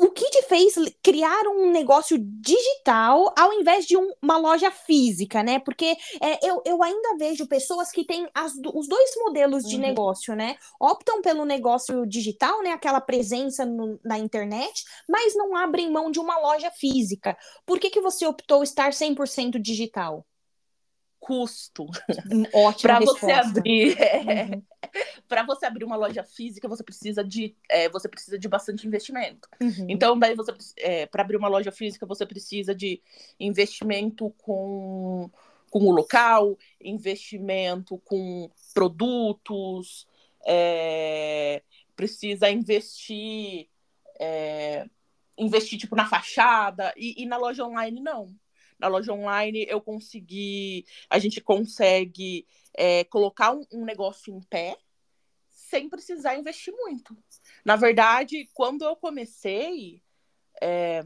[0.00, 5.42] o que te fez criar um negócio digital ao invés de um, uma loja física,
[5.42, 5.58] né?
[5.58, 9.82] Porque é, eu, eu ainda vejo pessoas que têm as, os dois modelos de uhum.
[9.82, 10.56] negócio, né?
[10.80, 12.72] Optam pelo negócio digital, né?
[12.72, 17.36] Aquela presença no, na internet, mas não abrem mão de uma loja física.
[17.66, 20.24] Por que, que você optou estar 100% digital?
[21.20, 21.86] Custo
[22.80, 24.62] para você abrir uhum.
[25.28, 29.48] para você abrir uma loja física você precisa de é, você precisa de bastante investimento.
[29.60, 29.86] Uhum.
[29.88, 33.00] então daí você é, para abrir uma loja física você precisa de
[33.38, 35.30] investimento com
[35.70, 40.08] com o local investimento com produtos
[40.46, 41.62] é,
[41.94, 43.68] precisa investir
[44.18, 44.86] é,
[45.36, 46.92] investir tipo na fachada.
[46.96, 48.34] E, e na loja online não
[48.80, 54.76] na loja online eu consegui, a gente consegue é, colocar um, um negócio em pé
[55.48, 57.16] sem precisar investir muito.
[57.64, 60.02] Na verdade, quando eu comecei,
[60.60, 61.04] é,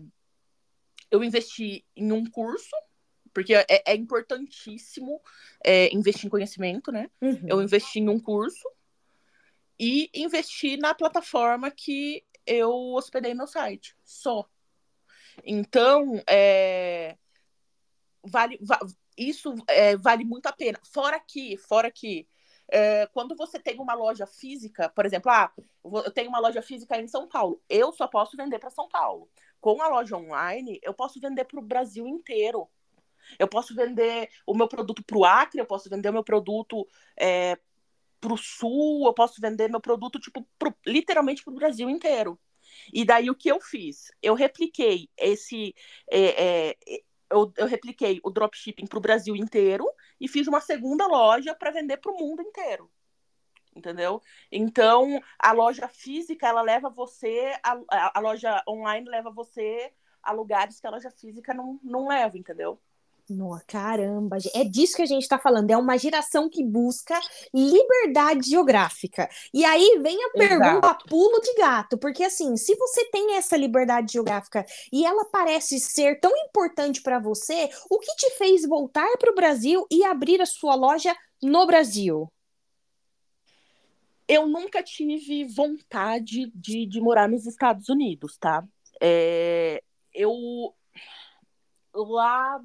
[1.11, 2.75] eu investi em um curso,
[3.33, 5.21] porque é, é importantíssimo
[5.63, 7.11] é, investir em conhecimento, né?
[7.21, 7.43] Uhum.
[7.47, 8.67] Eu investi em um curso
[9.79, 14.49] e investi na plataforma que eu hospedei meu site, só.
[15.45, 17.17] Então, é,
[18.25, 18.79] vale, va
[19.17, 20.79] isso é, vale muito a pena.
[20.93, 22.27] Fora que, fora que,
[22.69, 25.53] é, quando você tem uma loja física, por exemplo, ah,
[25.85, 29.29] eu tenho uma loja física em São Paulo, eu só posso vender para São Paulo.
[29.61, 32.69] Com a loja online, eu posso vender para o Brasil inteiro.
[33.39, 36.87] Eu posso vender o meu produto para o Acre, eu posso vender o meu produto
[37.17, 37.59] é,
[38.21, 42.39] para o Sul, eu posso vender meu produto, tipo, pro, literalmente para o Brasil inteiro.
[42.93, 44.11] E daí o que eu fiz?
[44.23, 45.75] Eu repliquei esse.
[46.11, 47.03] É, é,
[47.35, 49.87] eu, eu, repliquei o dropshipping para o Brasil inteiro
[50.21, 52.91] e fiz uma segunda loja para vender para o mundo inteiro.
[53.75, 54.23] Entendeu?
[54.53, 59.93] Então, a loja física, ela leva você, a, a, loja online leva você
[60.23, 62.81] a lugares que a loja física não, não leva, entendeu?
[63.29, 65.71] No, caramba, é disso que a gente está falando.
[65.71, 67.19] É uma geração que busca
[67.55, 69.31] liberdade geográfica.
[69.53, 71.07] E aí vem a pergunta Exato.
[71.09, 76.21] pulo de gato, porque assim, se você tem essa liberdade geográfica e ela parece ser
[76.21, 80.47] tão importante para você, o que te fez voltar para o Brasil e abrir a
[80.47, 82.31] sua loja no Brasil?
[84.29, 88.65] Eu nunca tive vontade de, de morar nos Estados Unidos, tá?
[89.01, 89.83] É,
[90.13, 90.75] eu
[91.95, 92.63] lá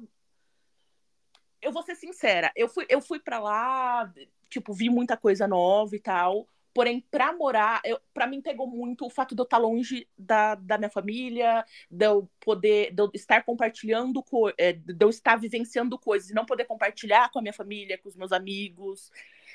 [1.62, 4.12] eu vou ser sincera, eu fui, eu fui para lá,
[4.48, 6.46] tipo, vi muita coisa nova e tal.
[6.72, 7.82] Porém, para morar,
[8.14, 11.64] para mim pegou muito o fato de eu estar tá longe da, da minha família,
[11.90, 14.24] de eu poder, de eu estar compartilhando,
[14.56, 18.08] é, de eu estar vivenciando coisas e não poder compartilhar com a minha família, com
[18.08, 19.10] os meus amigos.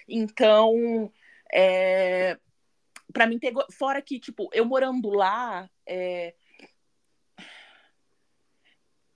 [0.07, 1.09] Então,
[1.53, 2.37] é,
[3.13, 3.65] para mim pegou.
[3.71, 6.35] Fora que, tipo, eu morando lá, é,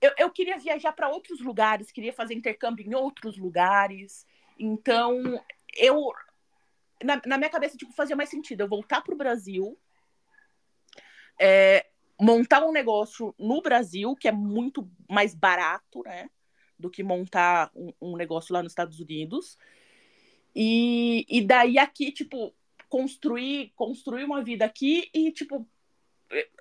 [0.00, 4.26] eu, eu queria viajar para outros lugares, queria fazer intercâmbio em outros lugares.
[4.58, 5.42] Então,
[5.76, 6.12] eu.
[7.02, 9.78] Na, na minha cabeça, tipo, fazia mais sentido eu voltar para o Brasil,
[11.38, 11.86] é,
[12.20, 16.30] montar um negócio no Brasil, que é muito mais barato, né?
[16.78, 19.58] Do que montar um, um negócio lá nos Estados Unidos.
[20.54, 22.54] E, e daí aqui, tipo,
[22.88, 25.66] construir, construir uma vida aqui e, tipo,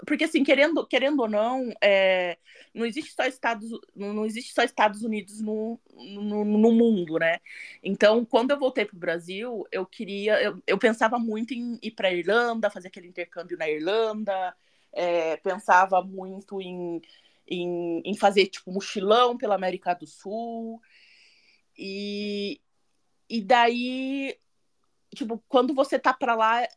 [0.06, 2.38] porque assim querendo querendo ou não é,
[2.74, 7.40] não existe só Estados não existe só Estados Unidos no, no, no mundo né?
[7.84, 11.92] Então quando eu voltei para o Brasil eu queria eu, eu pensava muito em ir
[11.92, 14.56] para Irlanda fazer aquele intercâmbio na Irlanda
[14.92, 17.02] é, pensava muito em,
[17.48, 20.82] em, em fazer tipo mochilão pela América do Sul.
[21.78, 22.60] E
[23.30, 24.38] e daí
[25.16, 26.68] tipo quando você tá para lá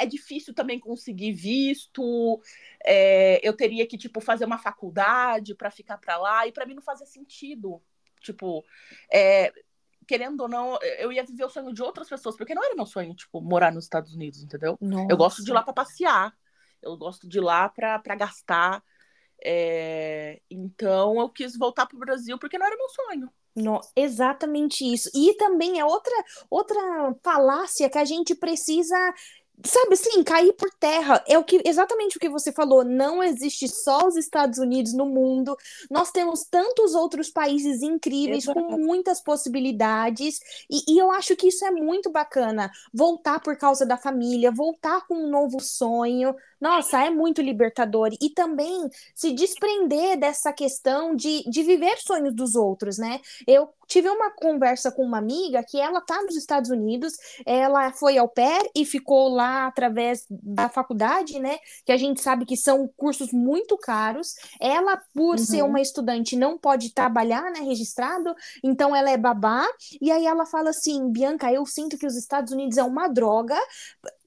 [0.00, 2.40] é difícil também conseguir visto.
[2.84, 6.74] É, eu teria que tipo fazer uma faculdade para ficar para lá e para mim
[6.74, 7.82] não fazia sentido.
[8.20, 8.64] Tipo,
[9.12, 9.52] é,
[10.06, 12.86] querendo ou não, eu ia viver o sonho de outras pessoas, porque não era meu
[12.86, 14.76] sonho, tipo, morar nos Estados Unidos, entendeu?
[14.80, 15.06] Nossa.
[15.10, 16.36] Eu gosto de ir lá para passear,
[16.82, 18.82] eu gosto de ir lá para gastar.
[19.42, 20.40] É...
[20.50, 23.32] Então eu quis voltar para o Brasil porque não era meu sonho.
[23.54, 25.10] No, exatamente isso.
[25.14, 26.14] E também é outra
[26.48, 26.80] outra
[27.22, 28.96] falácia que a gente precisa
[29.64, 31.22] sabe assim, cair por terra.
[31.28, 32.84] É o que exatamente o que você falou.
[32.84, 35.56] Não existe só os Estados Unidos no mundo.
[35.90, 38.60] Nós temos tantos outros países incríveis Exato.
[38.60, 40.40] com muitas possibilidades.
[40.70, 42.70] E, e, eu acho que isso é muito bacana.
[42.92, 46.34] Voltar por causa da família, voltar com um novo sonho.
[46.60, 48.10] Nossa, é muito libertador.
[48.20, 53.20] E também se desprender dessa questão de, de viver sonhos dos outros, né?
[53.46, 58.16] Eu tive uma conversa com uma amiga que ela tá nos Estados Unidos, ela foi
[58.16, 61.58] ao pair e ficou lá através da faculdade, né?
[61.84, 64.34] Que a gente sabe que são cursos muito caros.
[64.60, 65.44] Ela, por uhum.
[65.44, 67.60] ser uma estudante, não pode trabalhar, né?
[67.60, 69.66] Registrado, então ela é babá.
[70.00, 73.58] E aí ela fala assim: Bianca, eu sinto que os Estados Unidos é uma droga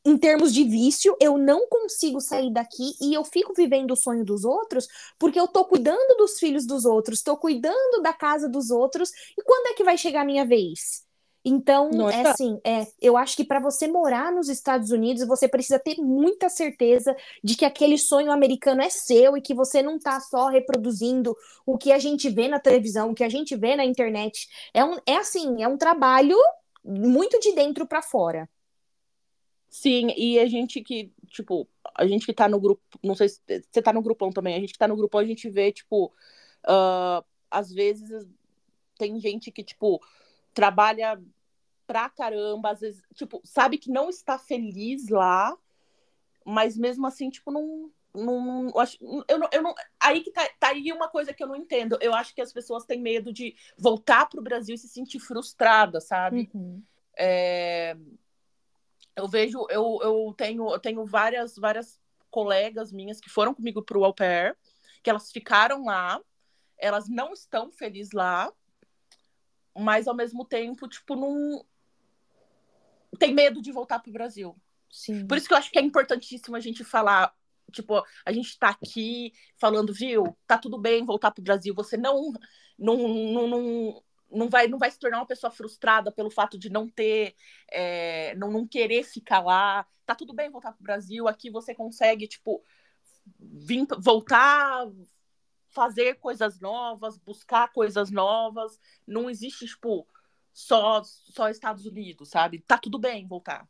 [0.06, 4.26] em termos de vício, eu não consigo sair daqui e eu fico vivendo o sonho
[4.26, 4.88] dos outros
[5.18, 9.44] porque eu tô cuidando dos filhos dos outros, tô cuidando da casa dos outros, e
[9.44, 11.04] quando é que vai chegar a minha vez?
[11.46, 12.16] Então, Nossa.
[12.16, 15.98] é assim, é, eu acho que para você morar nos Estados Unidos, você precisa ter
[15.98, 20.48] muita certeza de que aquele sonho americano é seu e que você não tá só
[20.48, 21.36] reproduzindo
[21.66, 24.48] o que a gente vê na televisão, o que a gente vê na internet.
[24.74, 26.38] É, um, é assim, é um trabalho
[26.84, 28.50] muito de dentro para fora.
[29.74, 33.42] Sim, e a gente que, tipo, a gente que tá no grupo, não sei se
[33.72, 36.14] você tá no grupão também, a gente que tá no grupão, a gente vê, tipo,
[36.64, 38.30] uh, às vezes
[39.00, 40.00] tem gente que, tipo,
[40.54, 41.20] trabalha
[41.88, 45.58] pra caramba, às vezes, tipo, sabe que não está feliz lá,
[46.46, 47.92] mas mesmo assim, tipo, não.
[48.16, 48.96] Não, acho,
[49.28, 51.98] eu, não, eu não, aí que tá, tá aí uma coisa que eu não entendo.
[52.00, 56.00] Eu acho que as pessoas têm medo de voltar pro Brasil e se sentir frustrada,
[56.00, 56.48] sabe?
[56.54, 56.84] Uhum.
[57.18, 57.98] É,
[59.16, 62.00] eu vejo, eu, eu tenho, eu tenho várias, várias
[62.30, 64.58] colegas minhas que foram comigo para o au pair,
[65.04, 66.20] que elas ficaram lá,
[66.78, 68.52] elas não estão felizes lá,
[69.78, 71.64] mas ao mesmo tempo, tipo, não
[73.20, 74.56] tem medo de voltar para o Brasil.
[74.90, 75.28] Sim.
[75.28, 77.34] Por isso que eu acho que é importantíssimo a gente falar
[77.72, 82.32] tipo, a gente tá aqui falando, viu, tá tudo bem voltar pro Brasil, você não,
[82.78, 86.70] não, não, não, não vai, não vai se tornar uma pessoa frustrada pelo fato de
[86.70, 87.36] não ter,
[87.72, 92.28] é, não, não querer ficar lá, tá tudo bem voltar pro Brasil, aqui você consegue,
[92.28, 92.64] tipo,
[93.40, 94.88] vir, voltar,
[95.70, 100.08] fazer coisas novas, buscar coisas novas, não existe, tipo,
[100.54, 102.60] só, só Estados Unidos, sabe?
[102.62, 103.68] Tá tudo bem voltar.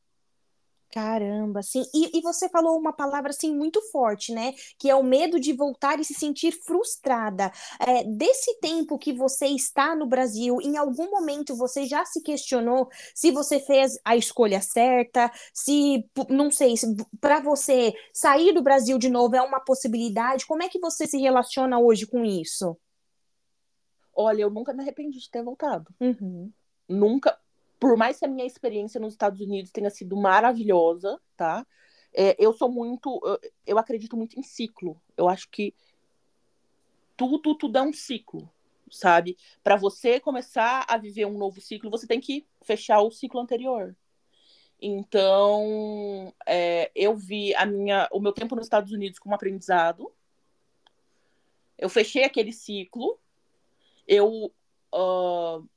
[0.93, 4.53] Caramba, assim, e, e, você falou uma palavra assim muito forte, né?
[4.77, 7.51] Que é o medo de voltar e se sentir frustrada.
[7.79, 12.89] É, desse tempo que você está no Brasil, em algum momento você já se questionou
[13.15, 16.85] se você fez a escolha certa, se, não sei, se
[17.19, 20.45] para você sair do Brasil de novo é uma possibilidade?
[20.45, 22.77] Como é que você se relaciona hoje com isso?
[24.15, 25.91] Olha, eu nunca me arrependi de ter voltado.
[25.99, 26.53] Uhum.
[26.87, 27.35] Nunca,
[27.83, 31.67] por mais que a minha experiência nos Estados Unidos tenha sido maravilhosa, tá?
[32.13, 34.97] É, eu sou muito, eu, eu acredito muito em ciclo.
[35.17, 35.75] Eu acho que
[37.17, 38.49] tudo, tudo é um ciclo,
[38.89, 39.35] sabe?
[39.61, 43.93] Para você começar a viver um novo ciclo, você tem que fechar o ciclo anterior.
[44.81, 50.09] Então, é, eu vi a minha, o meu tempo nos Estados Unidos como aprendizado.
[51.77, 53.19] Eu fechei aquele ciclo.
[54.07, 54.53] Eu
[54.93, 55.69] uh,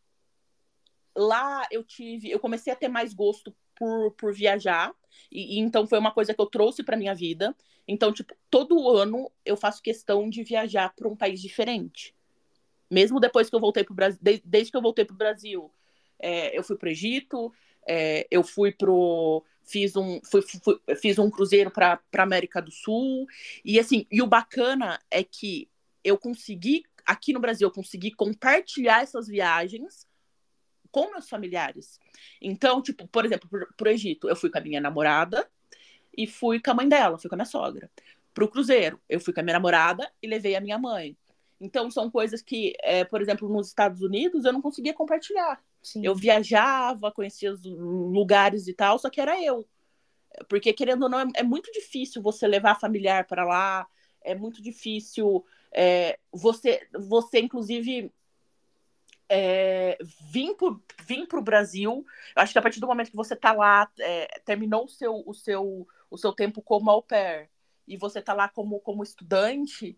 [1.17, 4.95] lá eu tive, eu comecei a ter mais gosto por, por viajar,
[5.31, 7.57] e, e então foi uma coisa que eu trouxe para minha vida.
[7.89, 12.15] Então, tipo, todo ano eu faço questão de viajar para um país diferente.
[12.91, 15.19] Mesmo depois que eu voltei para o Brasil, desde, desde que eu voltei para o
[15.19, 15.73] Brasil,
[16.19, 17.53] é, eu fui para o Egito,
[17.87, 23.27] é, eu fui pro fiz um fui, fui, fiz um cruzeiro para América do Sul
[23.65, 25.69] e assim e o bacana é que
[26.05, 30.07] eu consegui aqui no Brasil eu consegui compartilhar essas viagens
[30.97, 32.01] com meus familiares.
[32.41, 35.47] Então, tipo, por exemplo, pro, pro Egito, eu fui com a minha namorada
[36.17, 37.91] e fui com a mãe dela, fui com a minha sogra.
[38.33, 41.15] Pro Cruzeiro, eu fui com a minha namorada e levei a minha mãe.
[41.61, 45.63] Então, são coisas que, é, por exemplo, nos Estados Unidos, eu não conseguia compartilhar.
[45.83, 46.01] Sim.
[46.03, 49.69] Eu viajava, conhecia os lugares e tal, só que era eu.
[50.49, 53.87] Porque, querendo ou não, é, é muito difícil você levar familiar para lá,
[54.23, 58.11] é muito difícil é, você, você, inclusive,
[59.29, 59.99] é,
[60.31, 60.55] vim
[61.27, 62.05] para o Brasil.
[62.35, 65.35] Acho que a partir do momento que você está lá, é, terminou o seu, o,
[65.35, 67.51] seu, o seu tempo como au pair
[67.87, 69.97] e você está lá como, como estudante,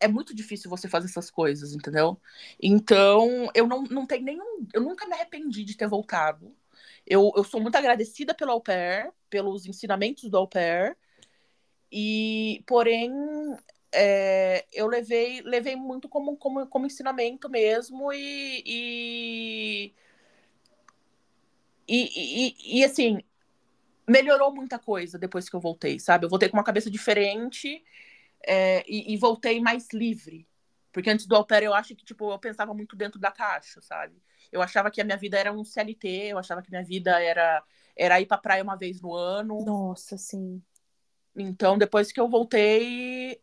[0.00, 2.20] é muito difícil você fazer essas coisas, entendeu?
[2.60, 4.66] Então, eu não, não tenho nenhum.
[4.72, 6.54] Eu nunca me arrependi de ter voltado.
[7.06, 10.96] Eu, eu sou muito agradecida pelo au pair, pelos ensinamentos do au pair.
[11.90, 13.10] E, porém,
[13.98, 19.94] é, eu levei, levei muito como, como, como ensinamento mesmo e, e,
[21.88, 23.18] e, e, e, assim,
[24.06, 26.26] melhorou muita coisa depois que eu voltei, sabe?
[26.26, 27.82] Eu voltei com uma cabeça diferente
[28.46, 30.46] é, e, e, voltei mais livre.
[30.92, 33.80] Porque antes do au pair, eu acho que, tipo, eu pensava muito dentro da caixa,
[33.80, 34.22] sabe?
[34.52, 37.62] Eu achava que a minha vida era um CLT, eu achava que minha vida era,
[37.96, 39.64] era ir pra praia uma vez no ano.
[39.64, 40.62] Nossa, sim.
[41.34, 43.40] Então, depois que eu voltei,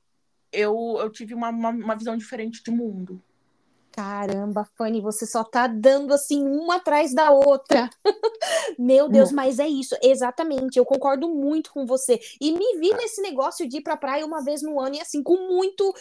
[0.53, 3.21] eu, eu tive uma, uma, uma visão diferente de mundo.
[3.93, 7.87] Caramba, Fanny, você só tá dando assim uma atrás da outra.
[8.77, 9.35] Meu Deus, Não.
[9.35, 10.77] mas é isso, exatamente.
[10.77, 12.19] Eu concordo muito com você.
[12.41, 15.21] E me vi nesse negócio de ir pra praia uma vez no ano e assim,
[15.21, 15.93] com muito.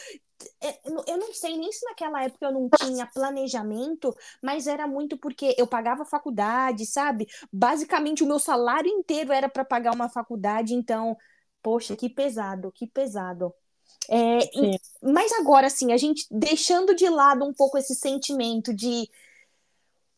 [0.62, 5.18] É, eu não sei nem se naquela época eu não tinha planejamento, mas era muito
[5.18, 7.26] porque eu pagava faculdade, sabe?
[7.52, 11.14] Basicamente, o meu salário inteiro era para pagar uma faculdade, então,
[11.62, 13.52] poxa, que pesado, que pesado.
[14.10, 14.38] É,
[15.02, 19.08] mas agora, assim, a gente deixando de lado um pouco esse sentimento de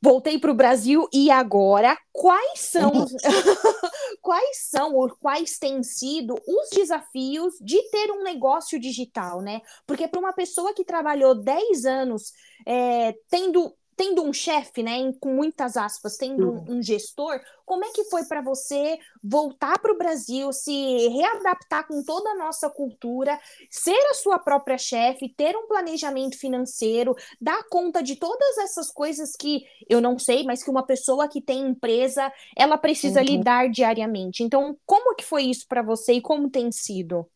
[0.04, 2.92] voltei para o Brasil e agora, quais são
[4.20, 9.62] quais são ou quais têm sido os desafios de ter um negócio digital, né?
[9.86, 12.32] Porque para uma pessoa que trabalhou 10 anos
[12.66, 17.90] é, tendo tendo um chefe, né, com muitas aspas, tendo um, um gestor, como é
[17.90, 23.38] que foi para você voltar para o Brasil, se readaptar com toda a nossa cultura,
[23.70, 29.32] ser a sua própria chefe, ter um planejamento financeiro, dar conta de todas essas coisas
[29.36, 33.26] que eu não sei, mas que uma pessoa que tem empresa, ela precisa uhum.
[33.26, 34.42] lidar diariamente.
[34.42, 37.26] Então, como que foi isso para você e como tem sido?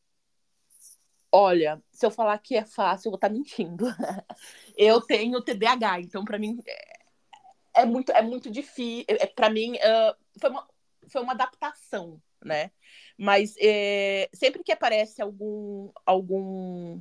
[1.31, 3.85] Olha, se eu falar que é fácil, eu vou estar tá mentindo.
[4.77, 9.05] eu tenho TDAH, então para mim é, é, muito é muito difícil.
[9.09, 10.69] É, para mim uh, foi, uma,
[11.09, 12.71] foi uma adaptação, né?
[13.17, 17.01] Mas é, sempre que aparece algum algum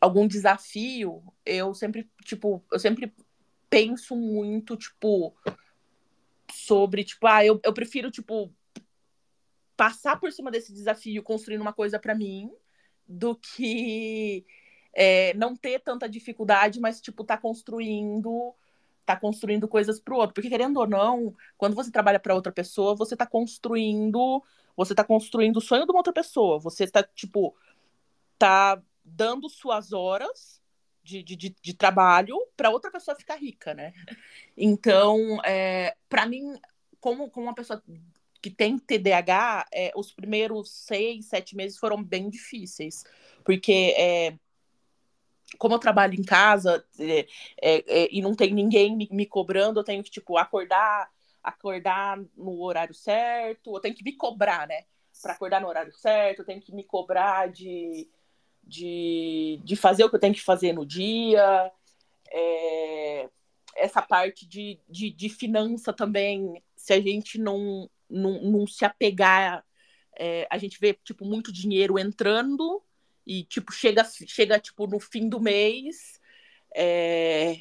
[0.00, 3.12] algum desafio, eu sempre tipo eu sempre
[3.68, 5.36] penso muito tipo
[6.50, 8.50] sobre tipo ah eu, eu prefiro tipo
[9.76, 12.50] passar por cima desse desafio construindo uma coisa para mim
[13.08, 14.44] do que
[14.92, 18.54] é, não ter tanta dificuldade, mas tipo tá construindo
[19.06, 22.52] tá construindo coisas para o outro, porque querendo ou não, quando você trabalha para outra
[22.52, 24.44] pessoa, você tá construindo,
[24.76, 27.56] você tá construindo o sonho de uma outra pessoa, você tá tipo
[28.38, 30.60] tá dando suas horas
[31.02, 33.94] de, de, de, trabalho para outra pessoa ficar rica, né?
[34.54, 36.54] Então, é, para mim,
[37.00, 37.82] como, como uma pessoa
[38.40, 43.04] que tem TDAH, é, os primeiros seis, sete meses foram bem difíceis,
[43.44, 44.38] porque é,
[45.56, 47.26] como eu trabalho em casa é,
[47.60, 51.08] é, é, e não tem ninguém me, me, cobrando, eu tenho que tipo acordar,
[51.42, 54.84] acordar no horário certo, eu tenho que me cobrar, né?
[55.22, 58.08] Para acordar no horário certo, eu tenho que me cobrar de,
[58.62, 61.72] de, de fazer o que eu tenho que fazer no dia.
[62.30, 63.28] É,
[63.74, 69.64] essa parte de, de, de finança também, se a gente não, não, não se apegar,
[70.18, 72.82] é, a gente vê tipo muito dinheiro entrando
[73.26, 76.20] e tipo chega chega tipo no fim do mês
[76.74, 77.60] é...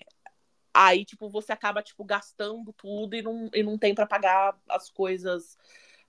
[0.73, 4.89] aí tipo você acaba tipo gastando tudo e não, e não tem para pagar as
[4.89, 5.57] coisas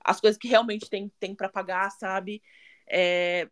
[0.02, 2.42] as coisas que realmente tem, tem para pagar sabe?
[2.88, 3.48] É...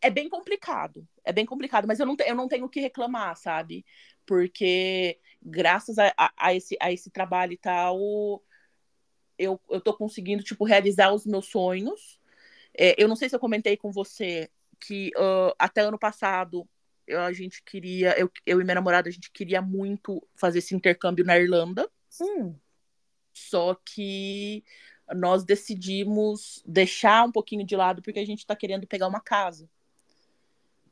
[0.00, 3.36] é bem complicado é bem complicado mas eu não, eu não tenho o que reclamar
[3.36, 3.84] sabe?
[4.24, 8.42] Porque graças a, a, a esse a esse trabalho e tal
[9.42, 12.20] eu, eu tô conseguindo tipo realizar os meus sonhos
[12.76, 16.68] é, eu não sei se eu comentei com você que uh, até ano passado
[17.06, 20.74] eu, a gente queria, eu, eu e minha namorada, a gente queria muito fazer esse
[20.74, 21.88] intercâmbio na Irlanda.
[22.20, 22.54] Hum.
[23.32, 24.64] Só que
[25.14, 29.68] nós decidimos deixar um pouquinho de lado porque a gente está querendo pegar uma casa.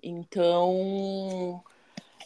[0.03, 1.63] Então,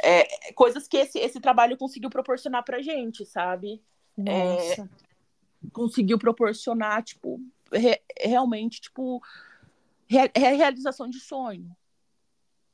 [0.03, 3.83] é, coisas que esse, esse trabalho conseguiu proporcionar pra gente, sabe?
[4.27, 4.77] É,
[5.73, 7.41] conseguiu proporcionar, tipo,
[7.73, 9.23] re, realmente, tipo,
[10.07, 11.71] re realização de sonho.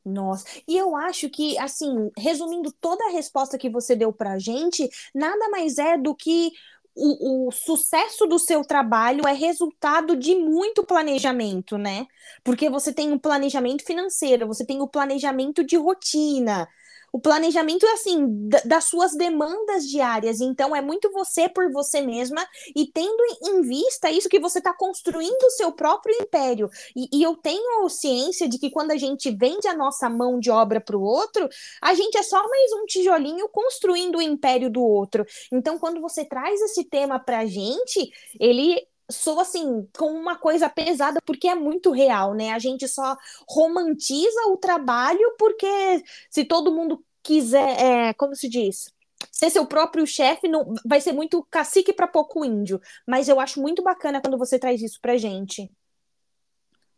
[0.05, 4.89] Nossa, e eu acho que, assim, resumindo toda a resposta que você deu pra gente,
[5.15, 6.53] nada mais é do que
[6.95, 12.07] o, o, sucesso do seu trabalho é resultado de muito planejamento, né?
[12.43, 16.69] Porque você tem o um planejamento financeiro, você tem o um planejamento de rotina,
[17.13, 20.41] o planejamento é assim das suas demandas diárias.
[20.41, 24.73] Então é muito você por você mesma e tendo em vista isso que você está
[24.73, 26.69] construindo o seu próprio império.
[26.95, 30.51] E, e, eu tenho ciência de que quando a gente vende a nossa mão de
[30.51, 31.49] obra para o outro,
[31.83, 35.25] a gente é só mais um tijolinho construindo o império do outro.
[35.53, 38.81] Então quando você traz esse tema para a gente, ele
[39.11, 42.53] sou assim, com uma coisa pesada, porque é muito real, né?
[42.53, 43.17] A gente só
[43.49, 48.93] romantiza o trabalho, porque se todo mundo quiser, é, como se diz?
[49.31, 52.81] Ser seu próprio chefe não vai ser muito cacique para pouco índio.
[53.07, 55.71] Mas eu acho muito bacana quando você traz isso pra gente.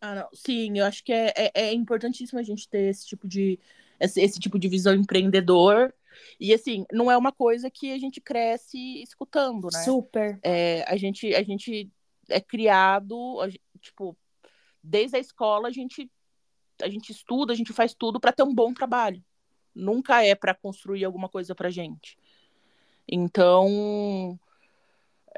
[0.01, 0.29] Ah, não.
[0.33, 3.59] Sim, eu acho que é, é, é importantíssimo a gente ter esse tipo de
[4.01, 5.93] esse, esse tipo de visão empreendedor
[6.39, 9.81] e assim, não é uma coisa que a gente cresce escutando, né?
[9.81, 10.39] Super.
[10.43, 11.91] É, a gente a gente
[12.29, 13.49] é criado, a,
[13.81, 14.17] tipo,
[14.83, 16.11] desde a escola a gente
[16.83, 19.23] a gente estuda, a gente faz tudo para ter um bom trabalho.
[19.75, 22.19] Nunca é para construir alguma coisa para gente.
[23.09, 24.39] Então,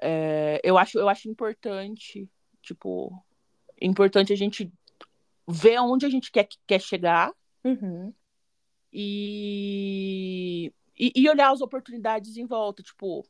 [0.01, 2.28] é, eu acho eu acho importante,
[2.62, 3.12] tipo,
[3.80, 4.72] importante a gente
[5.47, 7.32] ver aonde a gente quer quer chegar.
[7.62, 8.12] Uhum.
[8.93, 13.26] E, e, e olhar as oportunidades em volta, tipo,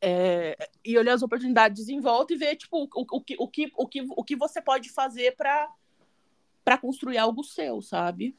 [0.00, 3.72] é, e olhar as oportunidades em volta e ver tipo, o, o, que, o, que,
[3.76, 8.36] o, que, o que você pode fazer para construir algo seu, sabe?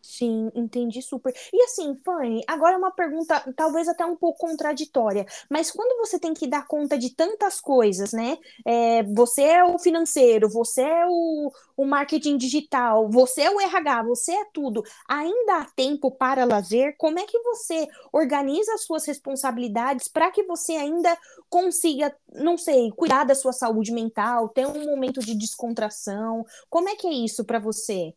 [0.00, 1.34] Sim, entendi super.
[1.52, 6.32] E assim, Fanny, agora uma pergunta talvez até um pouco contraditória, mas quando você tem
[6.32, 8.38] que dar conta de tantas coisas, né?
[8.64, 14.02] É, você é o financeiro, você é o, o marketing digital, você é o RH,
[14.04, 14.82] você é tudo.
[15.08, 16.94] Ainda há tempo para lazer?
[16.96, 21.18] Como é que você organiza as suas responsabilidades para que você ainda
[21.50, 26.46] consiga, não sei, cuidar da sua saúde mental, ter um momento de descontração?
[26.70, 28.14] Como é que é isso para você?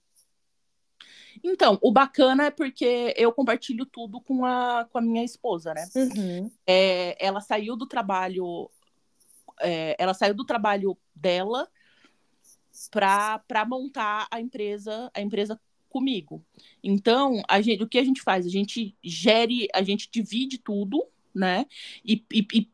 [1.43, 5.87] Então, o bacana é porque eu compartilho tudo com a, com a minha esposa, né?
[5.95, 6.51] Uhum.
[6.65, 8.69] É, ela saiu do trabalho.
[9.59, 11.67] É, ela saiu do trabalho dela
[12.89, 16.43] para montar a empresa, a empresa comigo.
[16.83, 18.45] Então, a gente, o que a gente faz?
[18.45, 21.65] A gente gere, a gente divide tudo, né?
[22.03, 22.71] E, e, e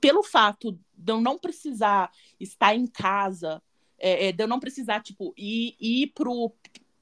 [0.00, 3.62] pelo fato de eu não precisar estar em casa,
[3.98, 6.52] é, é de eu não precisar, tipo, ir, ir pro,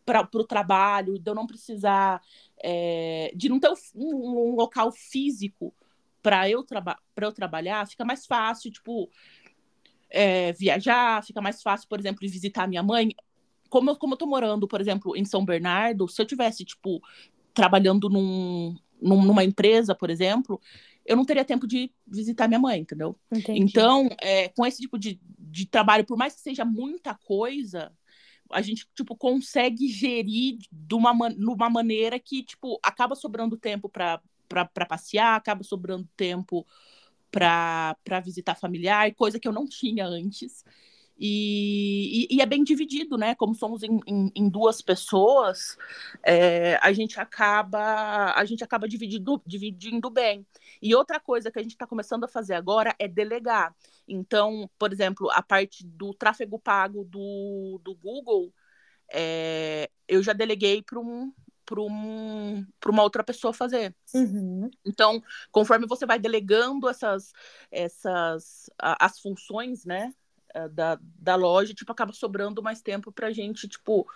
[0.05, 2.21] para o trabalho, de eu não precisar,
[2.63, 5.75] é, de não ter um, um local físico
[6.23, 9.11] para eu, traba eu trabalhar, fica mais fácil, tipo,
[10.11, 13.11] é, viajar, fica mais fácil, por exemplo, visitar minha mãe.
[13.69, 17.03] Como eu, como eu tô morando, por exemplo, em São Bernardo, se eu tivesse, tipo,
[17.53, 20.61] trabalhando num, num, numa empresa, por exemplo,
[21.05, 23.17] eu não teria tempo de visitar minha mãe, entendeu?
[23.31, 23.61] Entendi.
[23.61, 27.93] Então, é, com esse tipo de, de trabalho, por mais que seja muita coisa,
[28.55, 34.21] a gente, tipo, consegue gerir de uma, numa maneira que, tipo, acaba sobrando tempo para
[34.89, 36.67] passear, acaba sobrando tempo
[37.31, 40.65] para visitar familiar, coisa que eu não tinha antes.
[41.17, 43.35] E, e, e, é bem dividido, né?
[43.37, 45.77] Como somos em, em, em duas pessoas,
[46.25, 50.45] é, a gente acaba a gente acaba dividindo, dividindo bem.
[50.83, 53.75] E outra coisa que a gente está começando a fazer agora é delegar.
[54.09, 58.53] Então, por exemplo, a parte do tráfego pago do, do Google,
[59.13, 61.33] é, eu já deleguei para um
[61.65, 63.95] para um, uma outra pessoa fazer.
[64.15, 64.71] Uhum.
[64.85, 67.33] Então, conforme você vai delegando essas,
[67.71, 70.13] essas as funções, né,
[70.69, 74.07] da, da loja, tipo, acaba sobrando mais tempo pra gente, tipo,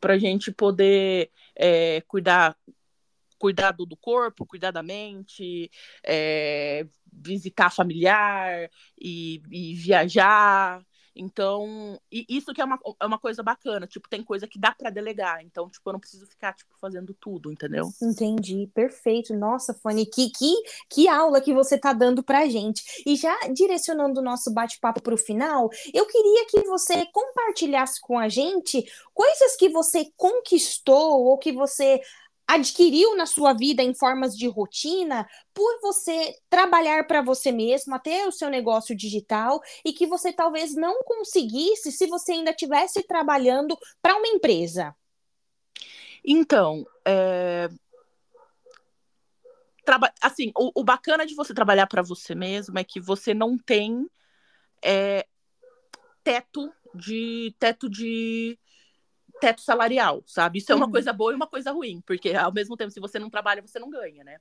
[0.00, 2.56] pra gente poder é, cuidar
[3.38, 5.70] cuidar do, do corpo, cuidar da mente,
[6.02, 10.82] é, visitar familiar e, e viajar.
[11.16, 14.90] Então, isso que é uma, é uma coisa bacana, tipo, tem coisa que dá para
[14.90, 17.90] delegar, então, tipo, eu não preciso ficar, tipo, fazendo tudo, entendeu?
[18.02, 19.34] Entendi, perfeito.
[19.34, 20.54] Nossa, Fanny, que, que,
[20.90, 22.82] que aula que você tá dando pra gente.
[23.06, 28.28] E já direcionando o nosso bate-papo pro final, eu queria que você compartilhasse com a
[28.28, 32.00] gente coisas que você conquistou ou que você
[32.46, 38.26] adquiriu na sua vida em formas de rotina por você trabalhar para você mesma, ter
[38.26, 43.76] o seu negócio digital e que você talvez não conseguisse se você ainda estivesse trabalhando
[44.00, 44.94] para uma empresa?
[46.24, 47.68] Então, é...
[49.84, 50.12] Traba...
[50.20, 54.08] assim, o, o, bacana de você trabalhar para você mesmo é que você não tem
[54.82, 55.26] é...
[56.22, 58.58] teto de teto de
[59.40, 60.58] teto salarial, sabe?
[60.58, 60.92] Isso é uma uhum.
[60.92, 63.78] coisa boa e uma coisa ruim, porque ao mesmo tempo, se você não trabalha, você
[63.78, 64.38] não ganha, né?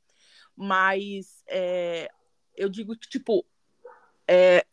[0.55, 2.09] Mas é,
[2.55, 3.45] eu digo que, tipo,
[4.27, 4.65] é,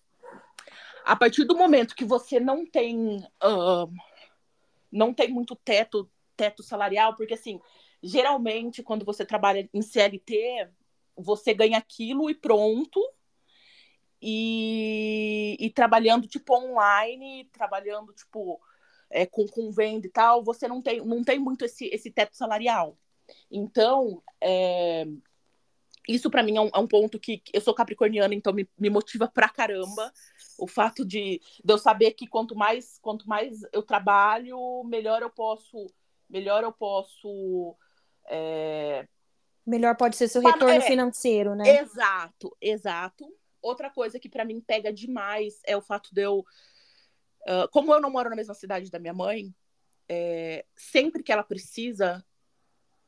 [1.05, 3.93] a partir do momento que você não tem uh,
[4.91, 7.61] não tem muito teto teto salarial, porque assim,
[8.03, 10.69] geralmente quando você trabalha em CLT,
[11.17, 13.01] você ganha aquilo e pronto.
[14.25, 18.61] E, e trabalhando tipo online, trabalhando tipo
[19.13, 22.35] é, com, com venda e tal, você não tem, não tem muito esse, esse teto
[22.35, 22.97] salarial.
[23.51, 25.07] Então, é,
[26.09, 28.91] isso para mim é um, é um, ponto que eu sou capricorniana, então me, me
[28.91, 30.13] motiva pra caramba
[30.59, 35.31] o fato de, de eu saber que quanto mais quanto mais eu trabalho, melhor eu
[35.31, 35.87] posso
[36.29, 37.77] melhor eu posso
[38.29, 39.07] é...
[39.65, 41.81] melhor pode ser seu retorno é, financeiro, né?
[41.81, 43.33] Exato, exato.
[43.61, 46.45] Outra coisa que para mim pega demais é o fato de eu
[47.71, 49.55] Como eu não moro na mesma cidade da minha mãe,
[50.09, 52.25] é, sempre que ela precisa,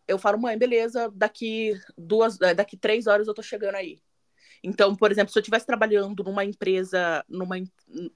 [0.06, 4.02] eu falo, mãe, beleza, daqui duas, é, daqui três horas eu tô chegando aí.
[4.62, 7.56] Então, por exemplo, se eu estivesse trabalhando numa empresa, numa,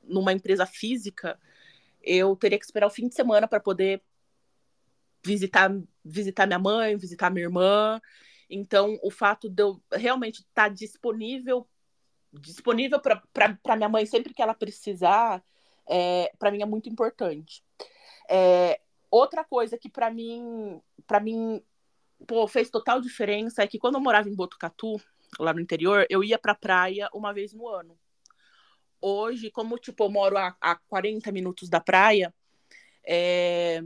[0.03, 1.39] numa empresa física,
[2.03, 4.03] eu teria que esperar o fim de semana para poder
[5.25, 5.71] visitar,
[6.05, 8.01] visitar minha mãe, visitar minha irmã.
[8.49, 11.69] Então, o fato de eu realmente estar tá disponível
[12.33, 15.43] disponível para minha mãe sempre que ela precisar,
[15.89, 17.65] é, para mim é muito importante.
[18.29, 18.81] É,
[19.11, 21.63] outra coisa que para mim, para mim,
[22.27, 25.01] pô, fez total diferença é que quando eu morava em Botucatu,
[25.39, 27.99] lá no interior, eu ia pra praia uma vez no ano.
[29.01, 32.35] Hoje, como tipo, eu moro a, a 40 minutos da praia,
[33.07, 33.83] é,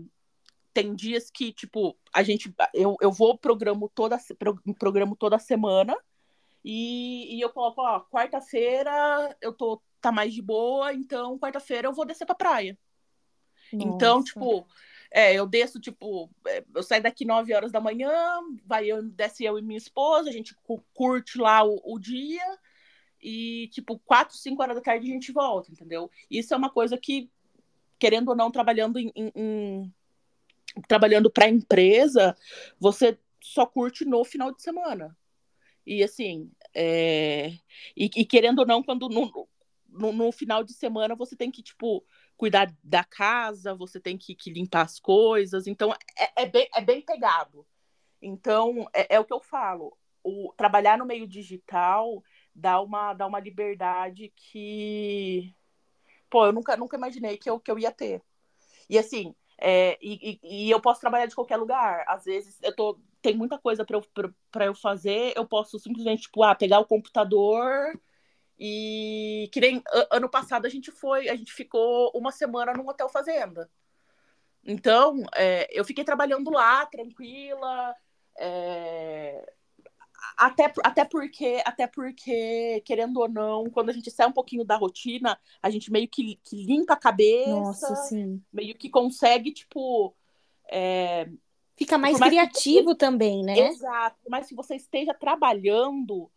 [0.73, 2.53] tem dias que, tipo, a gente.
[2.75, 4.19] Eu, eu vou programo toda,
[4.79, 5.97] programo toda semana
[6.65, 11.93] e, e eu coloco, ó, quarta-feira eu tô tá mais de boa, então quarta-feira eu
[11.93, 12.77] vou descer pra praia.
[13.73, 13.95] Então, Nossa.
[13.95, 14.67] Então, tipo,
[15.11, 18.13] é, eu desço, tipo, é, eu saio daqui 9 horas da manhã,
[18.65, 20.57] vai eu, desce eu e minha esposa, a gente
[20.93, 22.59] curte lá o, o dia,
[23.23, 26.11] e, tipo, 4, 5 horas da tarde a gente volta, entendeu?
[26.29, 27.31] Isso é uma coisa que,
[27.99, 29.95] querendo ou não, trabalhando em, em, em
[30.89, 32.35] trabalhando para empresa,
[32.81, 35.17] você só curte no final de semana.
[35.87, 37.51] E assim, é...
[37.97, 39.49] e, e, querendo ou não, quando no,
[39.89, 42.05] no, no, final de semana você tem que, tipo,
[42.37, 45.67] cuidar da casa, você tem que, que limpar as coisas.
[45.67, 47.67] Então, é, é, bem, é bem pegado.
[48.21, 49.97] Então, é, é, o que eu falo.
[50.25, 52.23] O, trabalhar no meio digital
[52.55, 55.53] dá uma, dá uma liberdade que,
[56.31, 58.23] pô, eu nunca, nunca imaginei que eu, que eu ia ter.
[58.89, 62.05] E assim, é, e, e, e, eu posso trabalhar de qualquer lugar.
[62.09, 64.05] Às vezes eu tô, tem muita coisa para eu,
[64.67, 67.99] eu fazer, eu posso simplesmente, tipo, ah, pegar o computador
[68.59, 73.09] E que nem ano passado a gente foi, a gente ficou uma semana num hotel
[73.09, 73.71] fazenda.
[74.65, 77.95] Então, é, eu fiquei trabalhando lá, tranquila,
[78.39, 79.53] é,
[80.37, 84.77] até, até porque, até porque, querendo ou não, quando a gente sai um pouquinho da
[84.77, 87.51] rotina, a gente meio que, que limpa a cabeça.
[87.51, 88.43] Nossa, sim.
[88.53, 90.15] Meio que consegue, tipo.
[90.71, 91.29] É,
[91.77, 92.97] Fica mais criativo você...
[92.97, 93.59] também, né?
[93.59, 94.19] Exato.
[94.29, 96.31] Mas se você esteja trabalhando,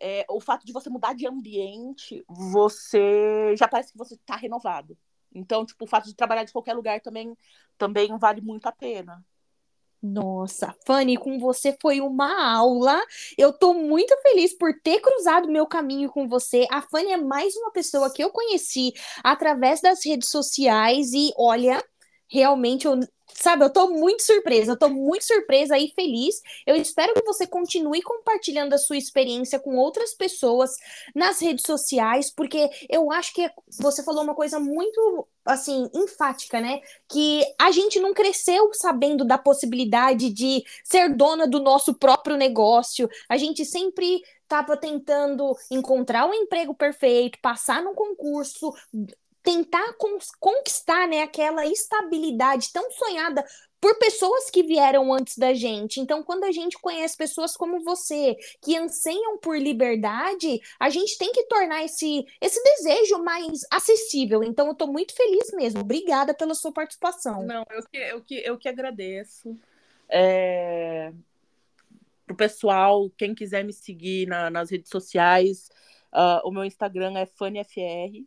[0.00, 4.96] é, o fato de você mudar de ambiente, você já parece que você está renovado.
[5.34, 7.36] Então, tipo, o fato de trabalhar de qualquer lugar também,
[7.76, 9.24] também vale muito a pena.
[10.00, 13.02] Nossa, Fanny, com você foi uma aula.
[13.36, 16.66] Eu tô muito feliz por ter cruzado meu caminho com você.
[16.70, 18.92] A Fanny é mais uma pessoa que eu conheci
[19.24, 21.84] através das redes sociais e olha,
[22.30, 23.00] realmente eu
[23.34, 26.40] sabe, eu tô muito surpresa, eu tô muito surpresa e feliz.
[26.66, 30.70] Eu espero que você continue compartilhando a sua experiência com outras pessoas
[31.14, 33.50] nas redes sociais, porque eu acho que
[33.80, 36.80] você falou uma coisa muito assim, enfática, né?
[37.08, 43.08] Que a gente não cresceu sabendo da possibilidade de ser dona do nosso próprio negócio.
[43.28, 48.72] A gente sempre estava tentando encontrar o um emprego perfeito, passar num concurso,
[49.48, 49.94] tentar
[50.38, 53.42] conquistar né, aquela estabilidade tão sonhada
[53.80, 56.00] por pessoas que vieram antes da gente.
[56.00, 61.32] Então, quando a gente conhece pessoas como você, que anseiam por liberdade, a gente tem
[61.32, 64.44] que tornar esse, esse desejo mais acessível.
[64.44, 65.80] Então, eu estou muito feliz mesmo.
[65.80, 67.42] Obrigada pela sua participação.
[67.46, 69.58] Não, eu que, eu que, eu que agradeço.
[70.10, 71.10] É...
[72.26, 75.70] Pro pessoal, quem quiser me seguir na, nas redes sociais,
[76.12, 78.26] uh, o meu Instagram é FannyFR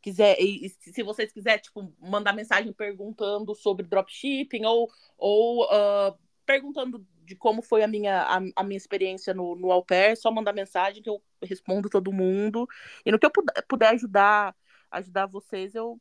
[0.00, 7.04] quiser, e, se vocês quiserem, tipo, mandar mensagem perguntando sobre dropshipping ou, ou uh, perguntando
[7.24, 10.54] de como foi a minha, a, a, minha experiência no, no au pair, só mandar
[10.54, 12.66] mensagem que eu respondo todo mundo.
[13.04, 14.56] E no que eu puder, puder ajudar,
[14.90, 16.00] ajudar vocês, eu,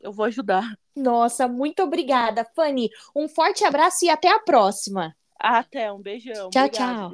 [0.00, 0.76] eu vou ajudar.
[0.94, 2.90] Nossa, muito obrigada, Fanny.
[3.16, 5.16] Um forte abraço e até a próxima.
[5.38, 6.50] Até, um beijão.
[6.50, 7.12] Tchau, tchau.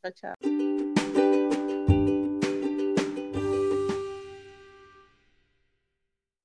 [0.00, 1.03] Tchau, tchau.